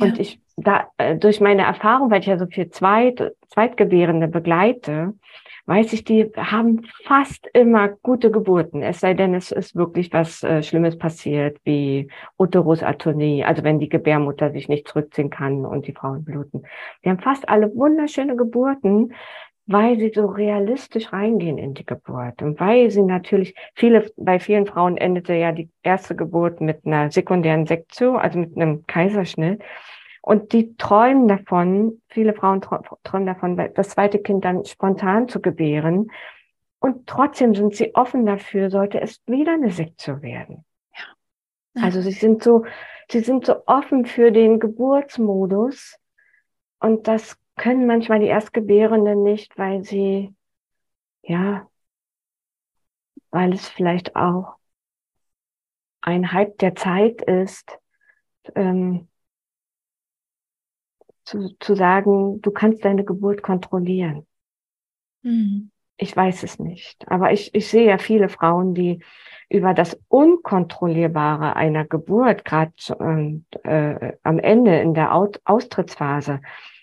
[0.00, 0.20] Und ja.
[0.20, 5.14] ich, da, äh, durch meine Erfahrung, weil ich ja so viel Zweit, Zweitgebärende begleite,
[5.66, 8.82] weiß ich, die haben fast immer gute Geburten.
[8.82, 13.88] Es sei denn, es ist wirklich was äh, Schlimmes passiert, wie Uterusatonie, also wenn die
[13.88, 16.64] Gebärmutter sich nicht zurückziehen kann und die Frauen bluten.
[17.04, 19.14] Die haben fast alle wunderschöne Geburten,
[19.66, 24.66] weil sie so realistisch reingehen in die Geburt und weil sie natürlich viele bei vielen
[24.66, 29.62] Frauen endete ja die erste Geburt mit einer sekundären Sektion, also mit einem Kaiserschnitt
[30.22, 36.12] und die träumen davon, viele Frauen träumen davon, das zweite Kind dann spontan zu gebären.
[36.78, 40.64] Und trotzdem sind sie offen dafür, sollte es wieder eine Sektion werden.
[40.94, 41.82] Ja.
[41.82, 42.64] Also sie sind so,
[43.10, 45.96] sie sind so offen für den Geburtsmodus.
[46.78, 50.34] Und das können manchmal die Erstgebärenden nicht, weil sie,
[51.22, 51.68] ja,
[53.30, 54.56] weil es vielleicht auch
[56.00, 57.78] ein Hype der Zeit ist,
[58.54, 59.08] ähm,
[61.24, 64.26] zu, zu sagen, du kannst deine Geburt kontrollieren.
[65.22, 65.70] Mhm.
[65.96, 67.08] Ich weiß es nicht.
[67.08, 69.04] Aber ich, ich sehe ja viele Frauen, die
[69.48, 72.72] über das Unkontrollierbare einer Geburt, gerade
[73.62, 76.40] äh, am Ende in der Austrittsphase,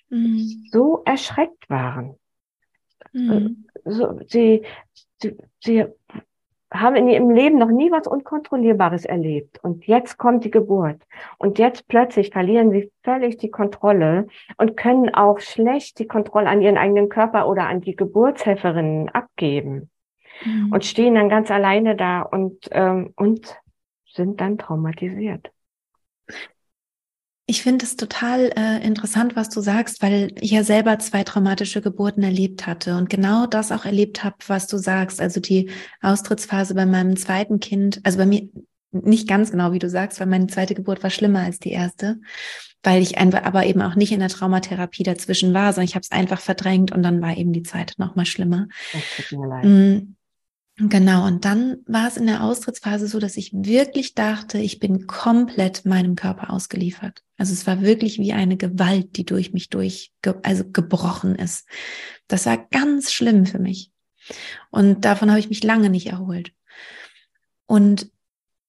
[0.09, 0.67] mhm.
[0.71, 2.15] so erschreckt waren.
[3.13, 3.65] Mhm.
[3.85, 4.63] So, sie,
[5.21, 5.85] sie, sie
[6.71, 9.59] haben in ihrem Leben noch nie was Unkontrollierbares erlebt.
[9.63, 11.01] Und jetzt kommt die Geburt.
[11.37, 16.61] Und jetzt plötzlich verlieren sie völlig die Kontrolle und können auch schlecht die Kontrolle an
[16.61, 19.89] ihren eigenen Körper oder an die Geburtshelferinnen abgeben.
[20.45, 20.71] Mhm.
[20.71, 23.57] Und stehen dann ganz alleine da und, ähm, und
[24.05, 25.51] sind dann traumatisiert.
[27.49, 31.81] Ich finde es total äh, interessant, was du sagst, weil ich ja selber zwei traumatische
[31.81, 35.19] Geburten erlebt hatte und genau das auch erlebt habe, was du sagst.
[35.19, 38.49] Also die Austrittsphase bei meinem zweiten Kind, also bei mir
[38.91, 42.19] nicht ganz genau, wie du sagst, weil meine zweite Geburt war schlimmer als die erste,
[42.83, 46.03] weil ich einfach aber eben auch nicht in der Traumatherapie dazwischen war, sondern ich habe
[46.03, 48.67] es einfach verdrängt und dann war eben die zweite noch mal schlimmer.
[48.93, 49.65] Das tut mir leid.
[50.81, 55.07] Genau, und dann war es in der Austrittsphase so, dass ich wirklich dachte, ich bin
[55.07, 57.21] komplett meinem Körper ausgeliefert.
[57.37, 60.13] Also es war wirklich wie eine Gewalt, die durch mich durch,
[60.43, 61.67] also gebrochen ist.
[62.27, 63.91] Das war ganz schlimm für mich.
[64.69, 66.53] Und davon habe ich mich lange nicht erholt.
[67.65, 68.09] Und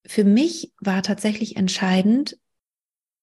[0.05, 2.39] für mich war tatsächlich entscheidend,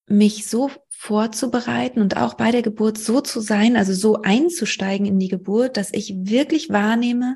[0.06, 5.20] mich so vorzubereiten und auch bei der Geburt so zu sein, also so einzusteigen in
[5.20, 7.36] die Geburt, dass ich wirklich wahrnehme,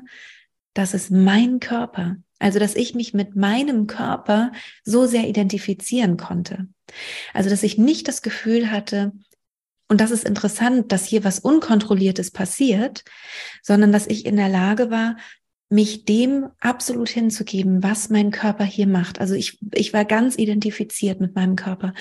[0.74, 2.16] das ist mein Körper.
[2.38, 4.52] Also, dass ich mich mit meinem Körper
[4.84, 6.66] so sehr identifizieren konnte.
[7.32, 9.12] Also, dass ich nicht das Gefühl hatte,
[9.88, 13.04] und das ist interessant, dass hier was Unkontrolliertes passiert,
[13.62, 15.16] sondern dass ich in der Lage war,
[15.68, 19.20] mich dem absolut hinzugeben, was mein Körper hier macht.
[19.20, 21.94] Also ich, ich war ganz identifiziert mit meinem Körper.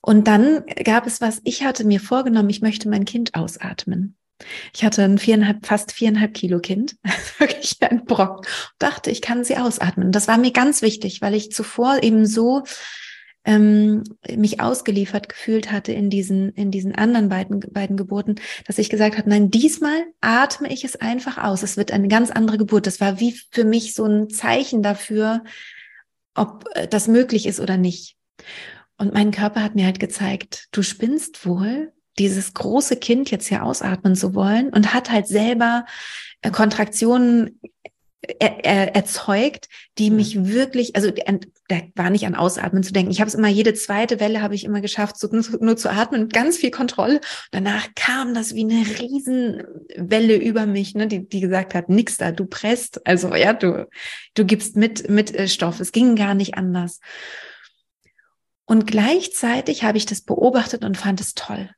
[0.00, 4.16] Und dann gab es was, ich hatte mir vorgenommen, ich möchte mein Kind ausatmen.
[4.74, 6.96] Ich hatte ein viereinhalb, fast viereinhalb Kilo Kind,
[7.38, 8.46] wirklich ein Brock,
[8.78, 10.12] dachte, ich kann sie ausatmen.
[10.12, 12.64] Das war mir ganz wichtig, weil ich zuvor eben so
[13.44, 14.04] ähm,
[14.36, 18.36] mich ausgeliefert gefühlt hatte in diesen, in diesen anderen beiden, beiden Geburten,
[18.66, 21.62] dass ich gesagt habe, nein, diesmal atme ich es einfach aus.
[21.62, 22.86] Es wird eine ganz andere Geburt.
[22.86, 25.42] Das war wie für mich so ein Zeichen dafür,
[26.34, 28.16] ob äh, das möglich ist oder nicht.
[28.96, 33.64] Und mein Körper hat mir halt gezeigt, du spinnst wohl, dieses große Kind jetzt hier
[33.64, 35.86] ausatmen zu wollen und hat halt selber
[36.42, 37.60] äh, Kontraktionen
[38.38, 40.16] er, er, erzeugt, die mhm.
[40.16, 43.10] mich wirklich, also da war nicht an Ausatmen zu denken.
[43.10, 46.28] Ich habe es immer, jede zweite Welle habe ich immer geschafft, so, nur, zu atmen,
[46.28, 47.20] ganz viel Kontrolle.
[47.50, 52.30] Danach kam das wie eine Riesenwelle über mich, ne, die, die gesagt hat, nix da,
[52.30, 53.88] du presst, also ja, du,
[54.34, 55.80] du gibst mit, mit äh, Stoff.
[55.80, 57.00] Es ging gar nicht anders.
[58.66, 61.70] Und gleichzeitig habe ich das beobachtet und fand es toll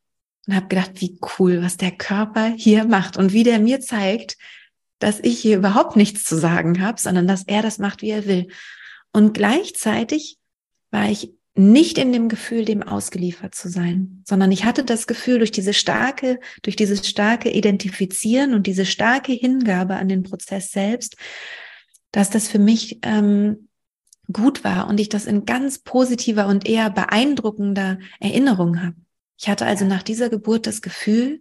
[0.47, 4.37] und habe gedacht, wie cool, was der Körper hier macht und wie der mir zeigt,
[4.99, 8.27] dass ich hier überhaupt nichts zu sagen habe, sondern dass er das macht, wie er
[8.27, 8.49] will.
[9.13, 10.39] Und gleichzeitig
[10.91, 15.39] war ich nicht in dem Gefühl, dem ausgeliefert zu sein, sondern ich hatte das Gefühl,
[15.39, 21.17] durch diese starke, durch dieses starke Identifizieren und diese starke Hingabe an den Prozess selbst,
[22.11, 23.69] dass das für mich ähm,
[24.33, 28.97] gut war und ich das in ganz positiver und eher beeindruckender Erinnerung habe.
[29.39, 31.41] Ich hatte also nach dieser Geburt das Gefühl,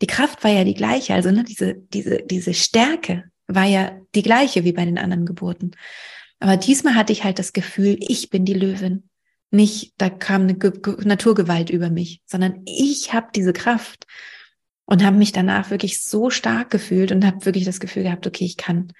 [0.00, 4.22] die Kraft war ja die gleiche, also ne, diese, diese, diese Stärke war ja die
[4.22, 5.72] gleiche wie bei den anderen Geburten.
[6.40, 9.08] Aber diesmal hatte ich halt das Gefühl, ich bin die Löwin.
[9.50, 10.72] Nicht, da kam eine Ge
[11.04, 14.06] Naturgewalt über mich, sondern ich habe diese Kraft
[14.84, 18.44] und habe mich danach wirklich so stark gefühlt und habe wirklich das Gefühl gehabt, okay,
[18.44, 18.92] ich kann,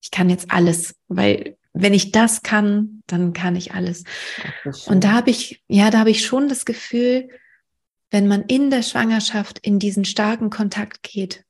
[0.00, 4.04] ich kann jetzt alles, weil wenn ich das kann, dann kann ich alles.
[4.86, 7.28] Und da habe ich, ja, da habe ich schon das Gefühl,
[8.10, 11.44] wenn man in der Schwangerschaft in diesen starken Kontakt geht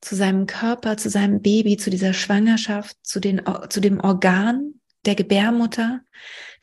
[0.00, 5.14] zu seinem Körper, zu seinem Baby, zu dieser Schwangerschaft, zu den, zu dem Organ der
[5.14, 6.00] Gebärmutter,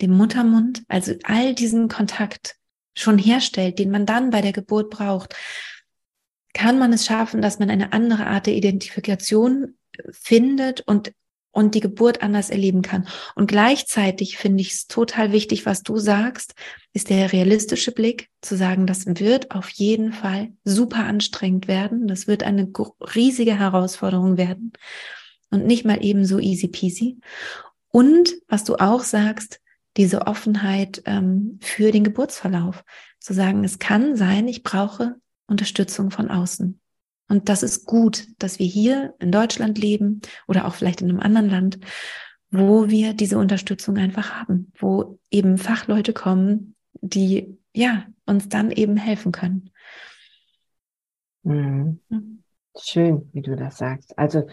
[0.02, 2.56] dem Muttermund, also all diesen Kontakt
[2.96, 5.36] schon herstellt, den man dann bei der Geburt braucht,
[6.54, 9.78] kann man es schaffen, dass man eine andere Art der Identifikation
[10.12, 11.14] findet und
[11.52, 13.08] und die Geburt anders erleben kann.
[13.36, 16.56] Und gleichzeitig finde ich es total wichtig, was du sagst,
[16.94, 22.08] ist der realistische Blick, zu sagen, das wird auf jeden Fall super anstrengend werden.
[22.08, 22.72] Das wird eine
[23.16, 24.74] riesige Herausforderung werden
[25.50, 27.18] und nicht mal eben so easy peasy.
[27.90, 29.62] Und was du auch sagst,
[29.98, 32.84] diese Offenheit ähm, für den Geburtsverlauf.
[33.20, 35.16] Zu sagen, es kann sein, ich brauche
[35.48, 36.81] Unterstützung von außen.
[37.32, 40.20] Und das ist gut, dass wir hier in Deutschland leben
[40.50, 41.80] oder auch vielleicht in einem anderen Land,
[42.52, 48.98] wo wir diese Unterstützung einfach haben, wo eben Fachleute kommen, die ja uns dann eben
[48.98, 49.70] helfen können.
[51.44, 52.02] Mhm.
[52.78, 54.20] Schön, wie du das sagst.
[54.20, 54.46] Also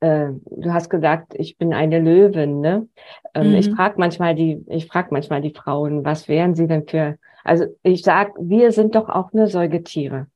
[0.00, 2.88] äh, du hast gesagt, ich bin eine Löwin, ne?
[3.34, 3.54] Ähm, mhm.
[3.54, 7.18] Ich frage manchmal die, ich frage manchmal die Frauen, was wären sie denn für?
[7.44, 10.26] Also ich sag, wir sind doch auch nur Säugetiere.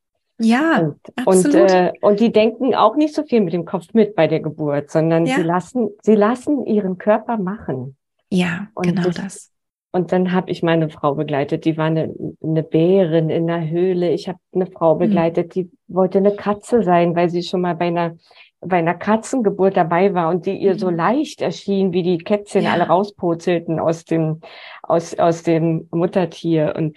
[0.41, 0.97] Ja, und,
[1.29, 1.55] absolut.
[1.55, 4.41] Und, äh, und die denken auch nicht so viel mit dem Kopf mit bei der
[4.41, 5.37] Geburt, sondern ja.
[5.37, 7.97] sie lassen, sie lassen ihren Körper machen.
[8.31, 9.17] Ja, und genau das.
[9.17, 9.53] das.
[9.93, 14.11] Und dann habe ich meine Frau begleitet, die war eine, eine Bärin in der Höhle.
[14.11, 14.99] Ich habe eine Frau hm.
[14.99, 15.51] begleitet, mhm.
[15.51, 18.17] die wollte eine Katze sein, weil sie schon mal bei einer
[18.61, 20.97] bei einer Katzengeburt dabei war und die ihr so hm.
[20.97, 22.73] leicht erschien, wie die Kätzchen ja.
[22.73, 24.41] alle rauspurzelten aus dem
[24.83, 26.97] aus aus dem Muttertier und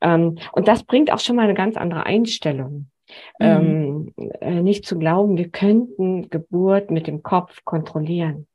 [0.00, 2.90] ähm, und das bringt auch schon mal eine ganz andere Einstellung.
[3.38, 3.46] Mhm.
[3.46, 8.48] Ähm, äh, nicht zu glauben, wir könnten Geburt mit dem Kopf kontrollieren,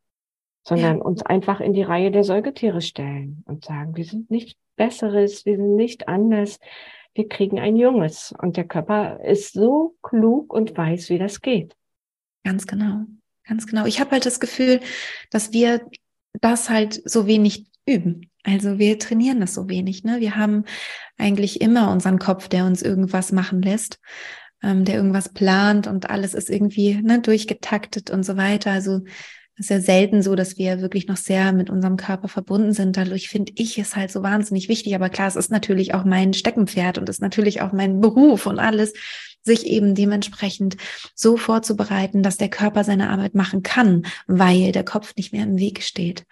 [0.63, 1.03] sondern ja.
[1.03, 5.55] uns einfach in die Reihe der Säugetiere stellen und sagen, wir sind nicht Besseres, wir
[5.55, 6.59] sind nicht anders,
[7.13, 8.33] wir kriegen ein Junges.
[8.41, 11.75] Und der Körper ist so klug und weiß, wie das geht.
[12.43, 13.05] Ganz genau,
[13.47, 13.85] ganz genau.
[13.85, 14.79] Ich habe halt das Gefühl,
[15.29, 15.81] dass wir
[16.39, 18.29] das halt so wenig üben.
[18.43, 20.03] Also wir trainieren das so wenig.
[20.03, 20.19] Ne?
[20.19, 20.65] Wir haben
[21.17, 23.99] eigentlich immer unseren Kopf, der uns irgendwas machen lässt,
[24.63, 28.71] ähm, der irgendwas plant und alles ist irgendwie ne, durchgetaktet und so weiter.
[28.71, 29.01] Also
[29.57, 32.97] ist ja selten so, dass wir wirklich noch sehr mit unserem Körper verbunden sind.
[32.97, 34.95] Dadurch finde ich es halt so wahnsinnig wichtig.
[34.95, 38.57] Aber klar, es ist natürlich auch mein Steckenpferd und ist natürlich auch mein Beruf und
[38.57, 38.93] alles,
[39.43, 40.77] sich eben dementsprechend
[41.15, 45.57] so vorzubereiten, dass der Körper seine Arbeit machen kann, weil der Kopf nicht mehr im
[45.57, 46.25] Weg steht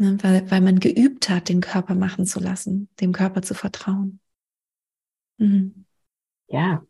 [0.00, 4.18] ne, weil, weil man geübt hat, den Körper machen zu lassen, dem Körper zu vertrauen.
[5.36, 5.84] Mhm.
[6.48, 6.84] Ja.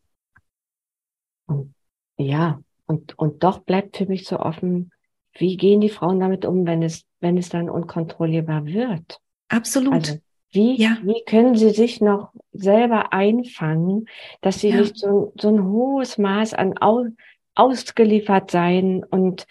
[1.46, 1.74] Und,
[2.16, 4.90] ja, und, und doch bleibt für mich so offen,
[5.34, 9.20] wie gehen die Frauen damit um, wenn es, wenn es dann unkontrollierbar wird?
[9.48, 9.92] Absolut.
[9.92, 10.18] Also,
[10.52, 10.96] wie, ja.
[11.02, 14.06] wie können sie sich noch selber einfangen,
[14.40, 14.80] dass sie ja.
[14.80, 17.06] nicht so, so ein hohes Maß an Au,
[17.54, 19.46] ausgeliefert sein und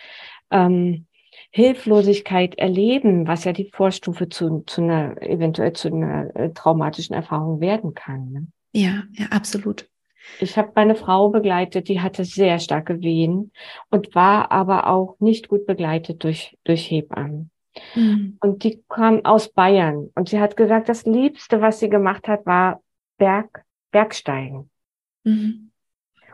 [0.51, 1.05] ähm,
[1.51, 7.59] Hilflosigkeit erleben, was ja die Vorstufe zu, zu einer, eventuell zu einer äh, traumatischen Erfahrung
[7.59, 8.31] werden kann.
[8.31, 8.47] Ne?
[8.73, 9.89] Ja, ja, absolut.
[10.39, 13.51] Ich habe meine Frau begleitet, die hatte sehr starke Wehen
[13.89, 17.49] und war aber auch nicht gut begleitet durch, durch Hebammen.
[17.95, 18.37] Mhm.
[18.41, 22.45] Und die kam aus Bayern und sie hat gesagt, das Liebste, was sie gemacht hat,
[22.45, 22.81] war
[23.17, 24.69] Berg, Bergsteigen.
[25.23, 25.71] Mhm.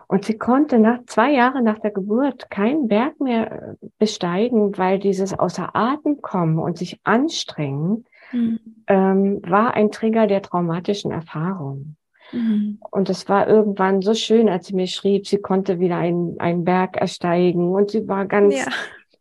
[0.08, 5.00] Und sie konnte nach zwei Jahren nach der Geburt keinen Berg mehr äh, besteigen, weil
[5.00, 8.60] dieses außer Atem kommen und sich anstrengen mhm.
[8.88, 11.96] ähm, war ein Trigger der traumatischen Erfahrung.
[12.32, 12.80] Mhm.
[12.92, 16.64] Und es war irgendwann so schön, als sie mir schrieb, sie konnte wieder einen, einen
[16.64, 18.66] Berg ersteigen und sie war ganz, ja.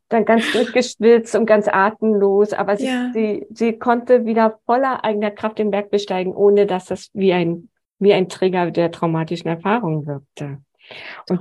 [0.08, 3.10] Dann ganz durchgeschwitzt und ganz atemlos, aber sie, ja.
[3.12, 7.70] sie, sie konnte wieder voller eigener Kraft den Berg besteigen, ohne dass das wie ein,
[7.98, 10.58] wie ein Trigger der traumatischen Erfahrung wirkte.
[11.28, 11.40] Und,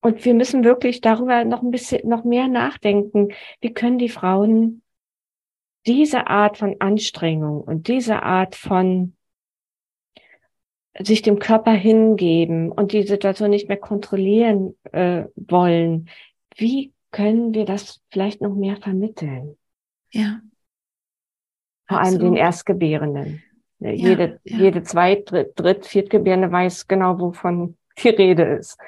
[0.00, 3.28] und wir müssen wirklich darüber noch ein bisschen, noch mehr nachdenken.
[3.60, 4.82] Wie können die Frauen
[5.86, 9.14] diese Art von Anstrengung und diese Art von
[10.98, 16.08] sich dem Körper hingeben und die Situation nicht mehr kontrollieren äh, wollen,
[16.56, 19.56] wie können wir das vielleicht noch mehr vermitteln?
[20.10, 20.40] Ja.
[21.88, 22.20] Vor Absolut.
[22.20, 23.42] allem den Erstgebärenden.
[23.78, 24.58] Ja, jede, ja.
[24.58, 28.78] jede Zweit-, Dritt-, Dritt-, Viertgebärende weiß genau, wovon die Rede ist.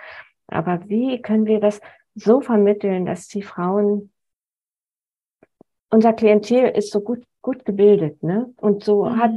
[0.47, 1.81] Aber wie können wir das
[2.14, 4.12] so vermitteln, dass die Frauen,
[5.91, 8.53] unser Klientel ist so gut gut gebildet, ne?
[8.57, 9.18] Und so mhm.
[9.18, 9.33] hat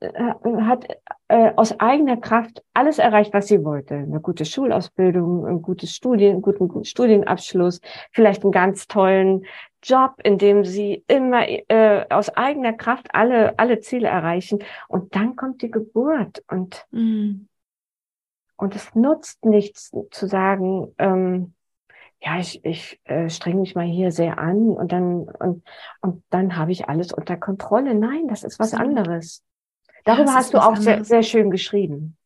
[0.00, 0.88] äh, hat
[1.34, 3.94] äh, aus eigener Kraft alles erreicht, was sie wollte.
[3.96, 7.80] Eine gute Schulausbildung, ein gutes Studien, einen guten Studienabschluss,
[8.12, 9.44] vielleicht einen ganz tollen
[9.82, 14.60] Job, in dem sie immer äh, aus eigener Kraft alle, alle Ziele erreichen.
[14.86, 17.48] Und dann kommt die Geburt und, mhm.
[18.56, 21.54] und es nutzt nichts zu sagen, ähm,
[22.20, 25.64] ja, ich, ich äh, strenge mich mal hier sehr an und dann, und,
[26.00, 27.92] und dann habe ich alles unter Kontrolle.
[27.96, 29.42] Nein, das ist was anderes.
[30.04, 32.16] Darüber ja, hast du auch sehr, sehr schön geschrieben.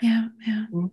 [0.00, 0.66] Ja, ja.
[0.70, 0.90] Mhm.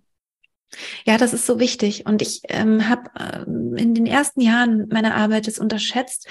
[1.06, 2.06] Ja, das ist so wichtig.
[2.06, 6.28] Und ich ähm, habe ähm, in den ersten Jahren meiner Arbeit es unterschätzt,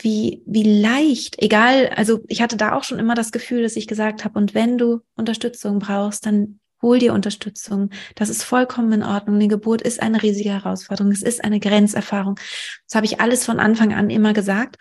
[0.00, 3.86] wie, wie leicht, egal, also ich hatte da auch schon immer das Gefühl, dass ich
[3.86, 7.90] gesagt habe, und wenn du Unterstützung brauchst, dann hol dir Unterstützung.
[8.14, 9.40] Das ist vollkommen in Ordnung.
[9.40, 11.10] Die Geburt ist eine riesige Herausforderung.
[11.12, 12.38] Es ist eine Grenzerfahrung.
[12.86, 14.76] Das habe ich alles von Anfang an immer gesagt.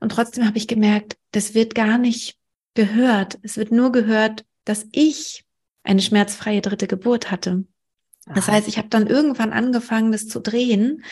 [0.00, 2.36] Und trotzdem habe ich gemerkt, das wird gar nicht
[2.74, 3.38] gehört.
[3.42, 5.44] Es wird nur gehört, dass ich
[5.82, 7.64] eine schmerzfreie dritte Geburt hatte.
[8.26, 11.04] Das heißt, ich habe dann irgendwann angefangen, das zu drehen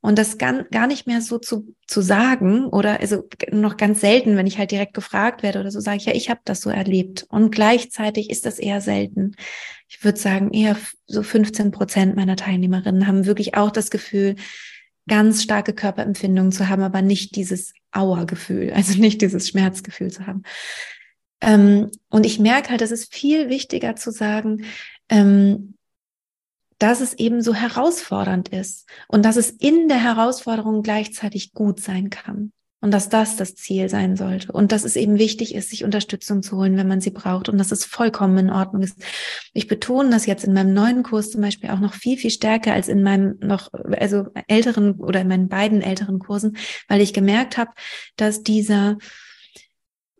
[0.00, 4.36] und das gar, gar nicht mehr so zu, zu sagen oder also noch ganz selten,
[4.36, 6.70] wenn ich halt direkt gefragt werde oder so, sage ich, ja, ich habe das so
[6.70, 7.26] erlebt.
[7.28, 9.36] Und gleichzeitig ist das eher selten.
[9.88, 14.36] Ich würde sagen, eher so 15 Prozent meiner Teilnehmerinnen haben wirklich auch das Gefühl,
[15.08, 20.42] ganz starke Körperempfindungen zu haben, aber nicht dieses Auergefühl, also nicht dieses Schmerzgefühl zu haben.
[21.40, 24.64] Ähm, und ich merke halt, es ist viel wichtiger zu sagen,
[25.08, 25.74] ähm,
[26.78, 32.10] dass es eben so herausfordernd ist und dass es in der Herausforderung gleichzeitig gut sein
[32.10, 32.52] kann.
[32.80, 34.52] Und dass das das Ziel sein sollte.
[34.52, 37.48] Und dass es eben wichtig ist, sich Unterstützung zu holen, wenn man sie braucht.
[37.48, 39.02] Und dass es vollkommen in Ordnung ist.
[39.52, 42.74] Ich betone das jetzt in meinem neuen Kurs zum Beispiel auch noch viel, viel stärker
[42.74, 47.58] als in meinem noch, also älteren oder in meinen beiden älteren Kursen, weil ich gemerkt
[47.58, 47.72] habe,
[48.14, 48.98] dass dieser,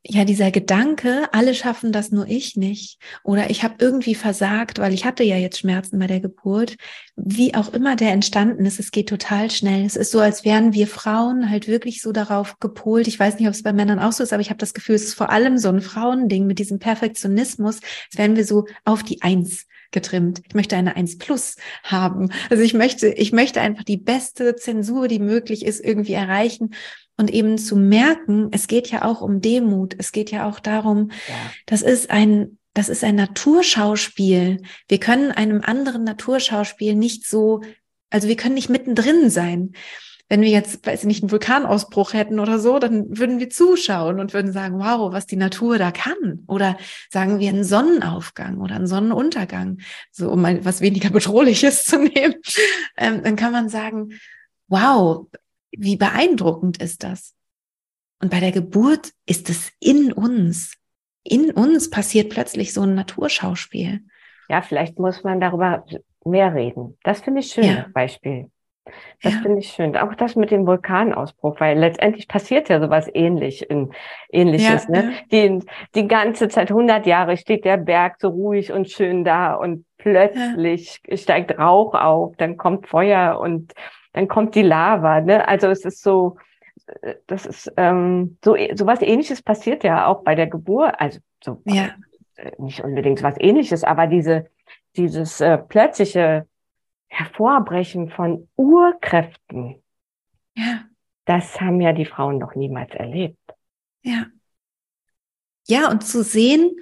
[0.05, 2.99] ja, dieser Gedanke, alle schaffen das, nur ich nicht.
[3.25, 6.77] Oder ich habe irgendwie versagt, weil ich hatte ja jetzt Schmerzen bei der Geburt.
[7.17, 9.85] Wie auch immer der entstanden ist, es geht total schnell.
[9.85, 13.07] Es ist so, als wären wir Frauen halt wirklich so darauf gepolt.
[13.09, 14.95] Ich weiß nicht, ob es bei Männern auch so ist, aber ich habe das Gefühl,
[14.95, 19.03] es ist vor allem so ein Frauending mit diesem Perfektionismus, als wären wir so auf
[19.03, 20.43] die Eins getrimmt.
[20.47, 22.31] Ich möchte eine Eins plus haben.
[22.51, 26.71] Also ich möchte, ich möchte einfach die beste Zensur, die möglich ist, irgendwie erreichen
[27.19, 31.11] und eben zu merken, es geht ja auch um Demut, es geht ja auch darum,
[31.29, 31.35] ja.
[31.67, 34.63] das ist ein, das ist ein Naturschauspiel.
[34.87, 37.61] Wir können einem anderen Naturschauspiel nicht so,
[38.09, 39.73] also wir können nicht mittendrin sein.
[40.29, 44.21] Wenn wir jetzt, weiß ich nicht, einen Vulkanausbruch hätten oder so, dann würden wir zuschauen
[44.21, 46.45] und würden sagen, wow, was die Natur da kann.
[46.47, 46.77] Oder
[47.11, 49.79] sagen wir einen Sonnenaufgang oder einen Sonnenuntergang,
[50.13, 52.35] so um mal was weniger Bedrohliches zu nehmen.
[52.97, 54.11] Ähm, dann kann man sagen,
[54.69, 55.27] wow,
[55.71, 57.35] wie beeindruckend ist das?
[58.21, 60.77] Und bei der Geburt ist es in uns.
[61.23, 64.01] In uns passiert plötzlich so ein Naturschauspiel.
[64.49, 65.85] Ja, vielleicht muss man darüber
[66.25, 66.97] mehr reden.
[67.03, 67.83] Das finde ich schön, ja.
[67.83, 68.51] das Beispiel.
[69.23, 69.41] Das ja.
[69.41, 69.97] finde ich schön.
[69.97, 73.93] Auch das mit dem Vulkanausbruch, weil letztendlich passiert ja sowas ähnlich in,
[74.31, 75.13] ähnliches, ja, ne?
[75.31, 75.61] Die,
[75.95, 81.03] die ganze Zeit, 100 Jahre steht der Berg so ruhig und schön da und plötzlich
[81.15, 83.75] steigt Rauch auf, dann kommt Feuer und
[84.13, 85.21] dann kommt die Lava.
[85.21, 85.47] Ne?
[85.47, 86.37] Also es ist so,
[87.27, 90.95] das ist ähm, so so was Ähnliches passiert ja auch bei der Geburt.
[90.99, 91.95] Also so ja.
[92.37, 94.49] Äh, nicht unbedingt was Ähnliches, aber diese
[94.97, 96.47] dieses äh, plötzliche
[97.09, 99.83] Hervorbrechen von Urkräften.
[100.55, 100.85] Ja.
[101.25, 103.39] Das haben ja die Frauen noch niemals erlebt.
[104.03, 104.27] Ja.
[105.67, 106.77] Ja, und zu sehen,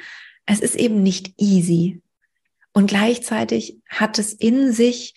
[0.46, 2.00] es ist eben nicht easy.
[2.72, 5.14] Und gleichzeitig hat es in sich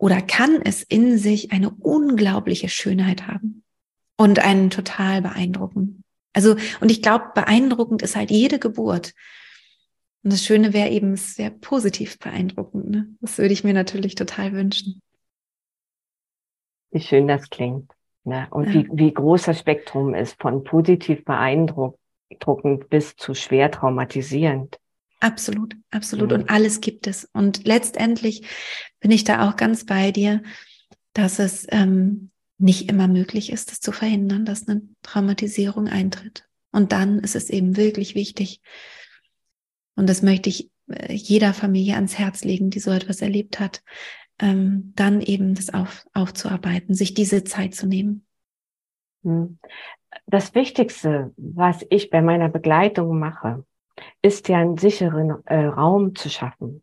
[0.00, 3.62] oder kann es in sich eine unglaubliche Schönheit haben
[4.16, 6.04] und einen total beeindrucken.
[6.32, 9.12] Also, und ich glaube, beeindruckend ist halt jede Geburt.
[10.22, 12.88] Und das Schöne wäre eben sehr positiv beeindruckend.
[12.88, 13.14] Ne?
[13.20, 15.02] Das würde ich mir natürlich total wünschen.
[16.92, 17.92] Wie schön das klingt.
[18.24, 18.48] Ne?
[18.50, 18.74] Und ja.
[18.74, 24.79] wie, wie groß das Spektrum ist, von positiv beeindruckend bis zu schwer traumatisierend.
[25.20, 26.32] Absolut, absolut.
[26.32, 27.26] Und alles gibt es.
[27.32, 28.42] Und letztendlich
[29.00, 30.42] bin ich da auch ganz bei dir,
[31.12, 36.46] dass es ähm, nicht immer möglich ist, das zu verhindern, dass eine Traumatisierung eintritt.
[36.72, 38.60] Und dann ist es eben wirklich wichtig.
[39.94, 43.82] Und das möchte ich äh, jeder Familie ans Herz legen, die so etwas erlebt hat,
[44.38, 48.24] ähm, dann eben das auf, aufzuarbeiten, sich diese Zeit zu nehmen.
[49.22, 49.58] Hm.
[50.26, 53.64] Das Wichtigste, was ich bei meiner Begleitung mache,
[54.22, 56.82] ist ja einen sicheren äh, Raum zu schaffen.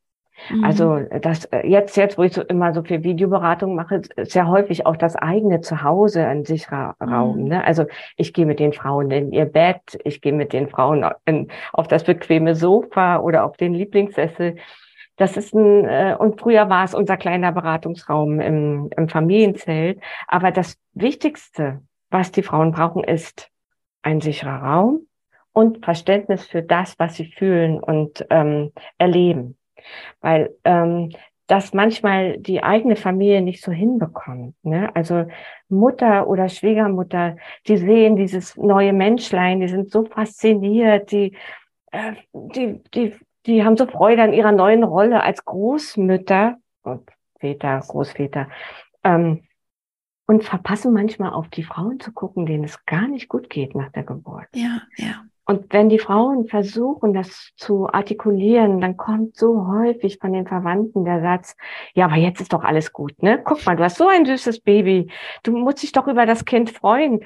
[0.50, 0.64] Mhm.
[0.64, 4.48] Also das äh, jetzt, jetzt, wo ich so immer so viel Videoberatung mache, ist ja
[4.48, 7.14] häufig auch das eigene Zuhause ein sicherer mhm.
[7.14, 7.44] Raum.
[7.46, 7.64] Ne?
[7.64, 11.50] Also ich gehe mit den Frauen in ihr Bett, ich gehe mit den Frauen in,
[11.74, 14.58] auf das bequeme Sofa oder auf den Lieblingssessel.
[15.18, 20.00] Das ist ein, äh, und früher war es unser kleiner Beratungsraum im, im Familienzelt.
[20.28, 23.50] Aber das Wichtigste, was die Frauen brauchen, ist
[24.04, 25.07] ein sicherer Raum
[25.58, 29.58] und Verständnis für das, was sie fühlen und ähm, erleben.
[30.22, 31.10] Weil ähm,
[31.48, 34.54] das manchmal die eigene Familie nicht so hinbekommt.
[34.62, 34.96] Ne?
[34.96, 35.26] Also
[35.68, 37.38] Mutter oder Schwiegermutter,
[37.68, 41.36] die sehen dieses neue Menschlein, die sind so fasziniert, die,
[41.92, 43.16] äh, die, die
[43.48, 48.50] die haben so Freude an ihrer neuen Rolle als Großmütter und Väter, Großväter
[49.04, 49.48] ähm,
[50.28, 53.90] und verpassen manchmal auf die Frauen zu gucken, denen es gar nicht gut geht nach
[53.94, 54.50] der Geburt.
[54.54, 55.24] Ja, ja.
[55.48, 61.06] Und wenn die Frauen versuchen, das zu artikulieren, dann kommt so häufig von den Verwandten
[61.06, 61.56] der Satz,
[61.94, 63.42] ja, aber jetzt ist doch alles gut, ne?
[63.44, 65.10] Guck mal, du hast so ein süßes Baby.
[65.44, 67.22] Du musst dich doch über das Kind freuen.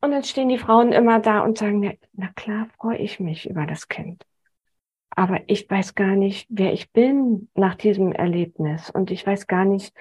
[0.00, 3.66] Und dann stehen die Frauen immer da und sagen, na klar, freue ich mich über
[3.66, 4.24] das Kind
[5.16, 9.64] aber ich weiß gar nicht, wer ich bin nach diesem Erlebnis und ich weiß gar
[9.64, 9.94] nicht,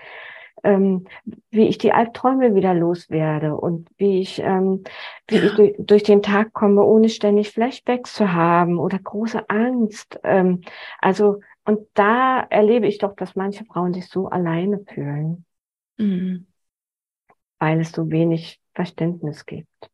[0.64, 1.08] ähm,
[1.52, 4.84] wie ich die Albträume wieder loswerde und wie ich, ähm,
[5.28, 10.20] wie ich durch, durch, den Tag komme, ohne ständig Flashbacks zu haben oder große Angst.
[10.24, 10.62] Ähm,
[11.00, 15.46] also, und da erlebe ich doch, dass manche Frauen sich so alleine fühlen,
[15.98, 16.48] mhm.
[17.60, 19.90] weil es so wenig Verständnis gibt.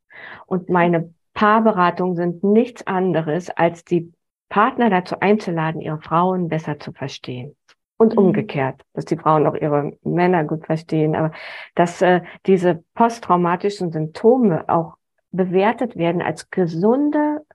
[0.46, 4.12] Und meine Paarberatungen sind nichts anderes als die
[4.50, 7.56] Partner dazu einzuladen, ihre Frauen besser zu verstehen.
[8.02, 8.26] Und mhm.
[8.26, 11.32] umgekehrt, dass die Frauen auch ihre Männer gut verstehen, aber
[11.76, 14.96] dass äh, diese posttraumatischen Symptome auch
[15.30, 17.46] bewertet werden als gesunde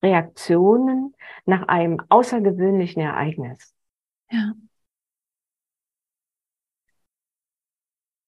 [0.00, 1.12] Reaktionen
[1.44, 3.74] nach einem außergewöhnlichen Ereignis.
[4.30, 4.52] Ja.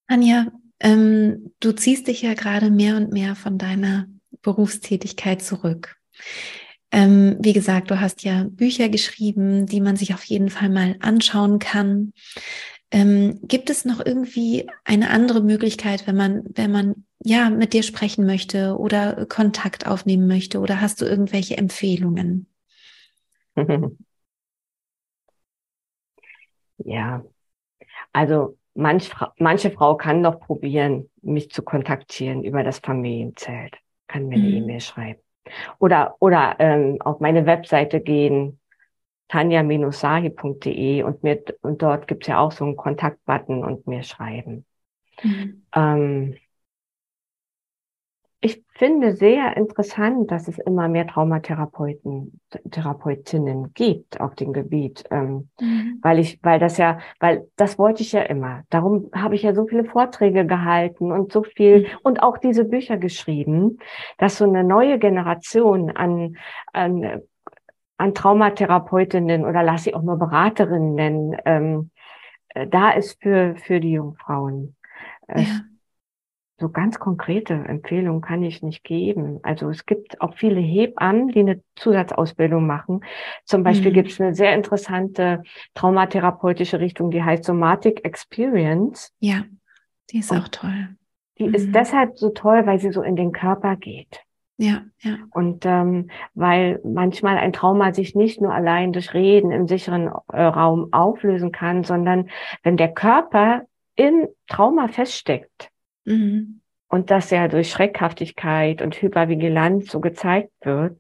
[0.08, 0.48] Anja,
[0.80, 4.08] ähm, du ziehst dich ja gerade mehr und mehr von deiner
[4.42, 5.96] Berufstätigkeit zurück.
[6.92, 10.96] Ähm, wie gesagt, du hast ja Bücher geschrieben, die man sich auf jeden Fall mal
[11.00, 12.12] anschauen kann.
[12.90, 17.82] Ähm, gibt es noch irgendwie eine andere Möglichkeit, wenn man, wenn man ja mit dir
[17.82, 20.60] sprechen möchte oder Kontakt aufnehmen möchte?
[20.60, 22.46] Oder hast du irgendwelche Empfehlungen?
[26.84, 27.22] Ja,
[28.12, 33.76] also manch, manche Frau kann doch probieren, mich zu kontaktieren über das Familienzelt,
[34.08, 34.56] kann mir eine mhm.
[34.56, 35.20] E-Mail schreiben.
[35.78, 38.60] Oder, oder ähm, auf meine Webseite gehen,
[39.28, 44.66] tanja-sahi.de und mir, und dort gibt's ja auch so einen Kontaktbutton und mir schreiben.
[45.22, 45.62] Mhm.
[45.74, 46.36] Ähm,
[48.44, 52.40] ich finde sehr interessant, dass es immer mehr Traumatherapeuten,
[52.72, 56.00] Therapeutinnen gibt auf dem Gebiet, ähm, mhm.
[56.02, 58.64] weil ich, weil das ja, weil das wollte ich ja immer.
[58.68, 61.86] Darum habe ich ja so viele Vorträge gehalten und so viel mhm.
[62.02, 63.78] und auch diese Bücher geschrieben,
[64.18, 66.36] dass so eine neue Generation an,
[66.72, 67.22] an,
[67.96, 71.90] an Traumatherapeutinnen oder lass sie auch nur Beraterinnen nennen, ähm,
[72.48, 74.74] äh, da ist für, für die Jungfrauen.
[75.28, 75.60] Ja
[76.62, 79.40] so ganz konkrete Empfehlungen kann ich nicht geben.
[79.42, 83.04] Also es gibt auch viele Hebammen, die eine Zusatzausbildung machen.
[83.44, 83.94] Zum Beispiel mhm.
[83.94, 85.42] gibt es eine sehr interessante
[85.74, 89.12] traumatherapeutische Richtung, die heißt Somatic Experience.
[89.18, 89.42] Ja,
[90.10, 90.90] die ist Und auch toll.
[91.38, 91.54] Die mhm.
[91.54, 94.20] ist deshalb so toll, weil sie so in den Körper geht.
[94.56, 95.16] Ja, ja.
[95.32, 100.40] Und ähm, weil manchmal ein Trauma sich nicht nur allein durch Reden im sicheren äh,
[100.40, 102.30] Raum auflösen kann, sondern
[102.62, 103.62] wenn der Körper
[103.96, 105.71] im Trauma feststeckt,
[106.04, 106.60] Mhm.
[106.88, 110.98] Und das ja durch Schreckhaftigkeit und Hypervigilanz so gezeigt wird,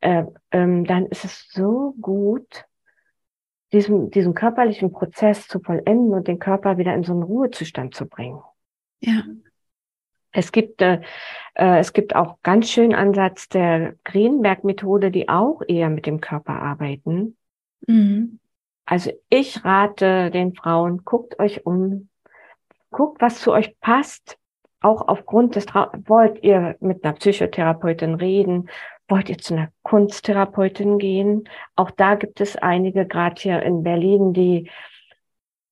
[0.00, 2.66] äh, ähm, dann ist es so gut,
[3.72, 8.06] diesen, diesen körperlichen Prozess zu vollenden und den Körper wieder in so einen Ruhezustand zu
[8.06, 8.40] bringen.
[9.00, 9.22] Ja.
[10.32, 11.00] Es gibt, äh,
[11.54, 16.60] äh, es gibt auch ganz schön Ansatz der Greenberg-Methode, die auch eher mit dem Körper
[16.60, 17.36] arbeiten.
[17.86, 18.38] Mhm.
[18.84, 22.08] Also ich rate den Frauen, guckt euch um,
[22.90, 24.36] guckt, was zu euch passt,
[24.80, 28.68] auch aufgrund des, Tra wollt ihr mit einer Psychotherapeutin reden?
[29.08, 31.48] Wollt ihr zu einer Kunsttherapeutin gehen?
[31.76, 34.70] Auch da gibt es einige, gerade hier in Berlin, die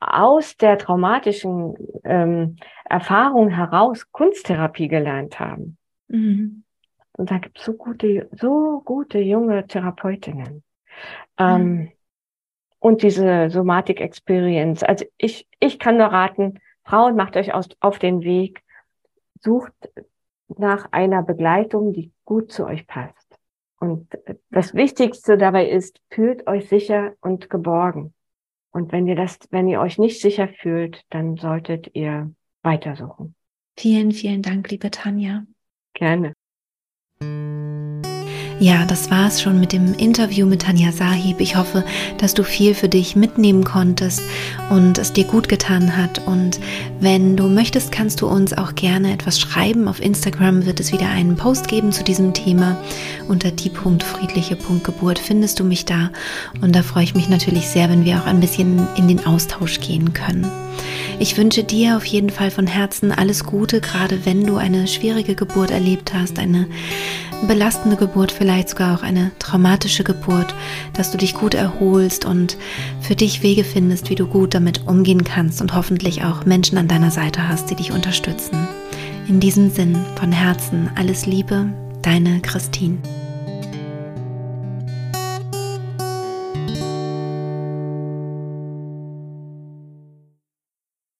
[0.00, 5.76] aus der traumatischen ähm, Erfahrung heraus Kunsttherapie gelernt haben.
[6.08, 6.64] Mhm.
[7.12, 10.62] Und da gibt es so gute, so gute junge Therapeutinnen.
[11.36, 11.92] Ähm, mhm.
[12.78, 14.84] Und diese Somatic Experience.
[14.84, 18.62] Also ich, ich kann nur raten, Frauen, macht euch aus, auf den Weg,
[19.42, 19.74] sucht
[20.48, 23.38] nach einer Begleitung, die gut zu euch passt.
[23.80, 24.08] Und
[24.50, 28.14] das Wichtigste dabei ist, fühlt euch sicher und geborgen.
[28.70, 32.32] Und wenn ihr das, wenn ihr euch nicht sicher fühlt, dann solltet ihr
[32.62, 33.34] weitersuchen.
[33.76, 35.44] Vielen, vielen Dank, liebe Tanja.
[35.94, 36.32] Gerne.
[38.60, 41.40] Ja, das war es schon mit dem Interview mit Tanja Sahib.
[41.40, 41.84] Ich hoffe,
[42.18, 44.20] dass du viel für dich mitnehmen konntest
[44.68, 46.26] und es dir gut getan hat.
[46.26, 46.58] Und
[46.98, 49.86] wenn du möchtest, kannst du uns auch gerne etwas schreiben.
[49.86, 52.76] Auf Instagram wird es wieder einen Post geben zu diesem Thema.
[53.28, 56.10] Unter die.friedliche.geburt findest du mich da.
[56.60, 59.78] Und da freue ich mich natürlich sehr, wenn wir auch ein bisschen in den Austausch
[59.78, 60.67] gehen können.
[61.18, 65.34] Ich wünsche dir auf jeden Fall von Herzen alles Gute, gerade wenn du eine schwierige
[65.34, 66.66] Geburt erlebt hast, eine
[67.46, 70.54] belastende Geburt, vielleicht sogar auch eine traumatische Geburt,
[70.94, 72.56] dass du dich gut erholst und
[73.00, 76.88] für dich Wege findest, wie du gut damit umgehen kannst und hoffentlich auch Menschen an
[76.88, 78.68] deiner Seite hast, die dich unterstützen.
[79.28, 81.66] In diesem Sinn von Herzen alles Liebe,
[82.02, 82.98] deine Christine.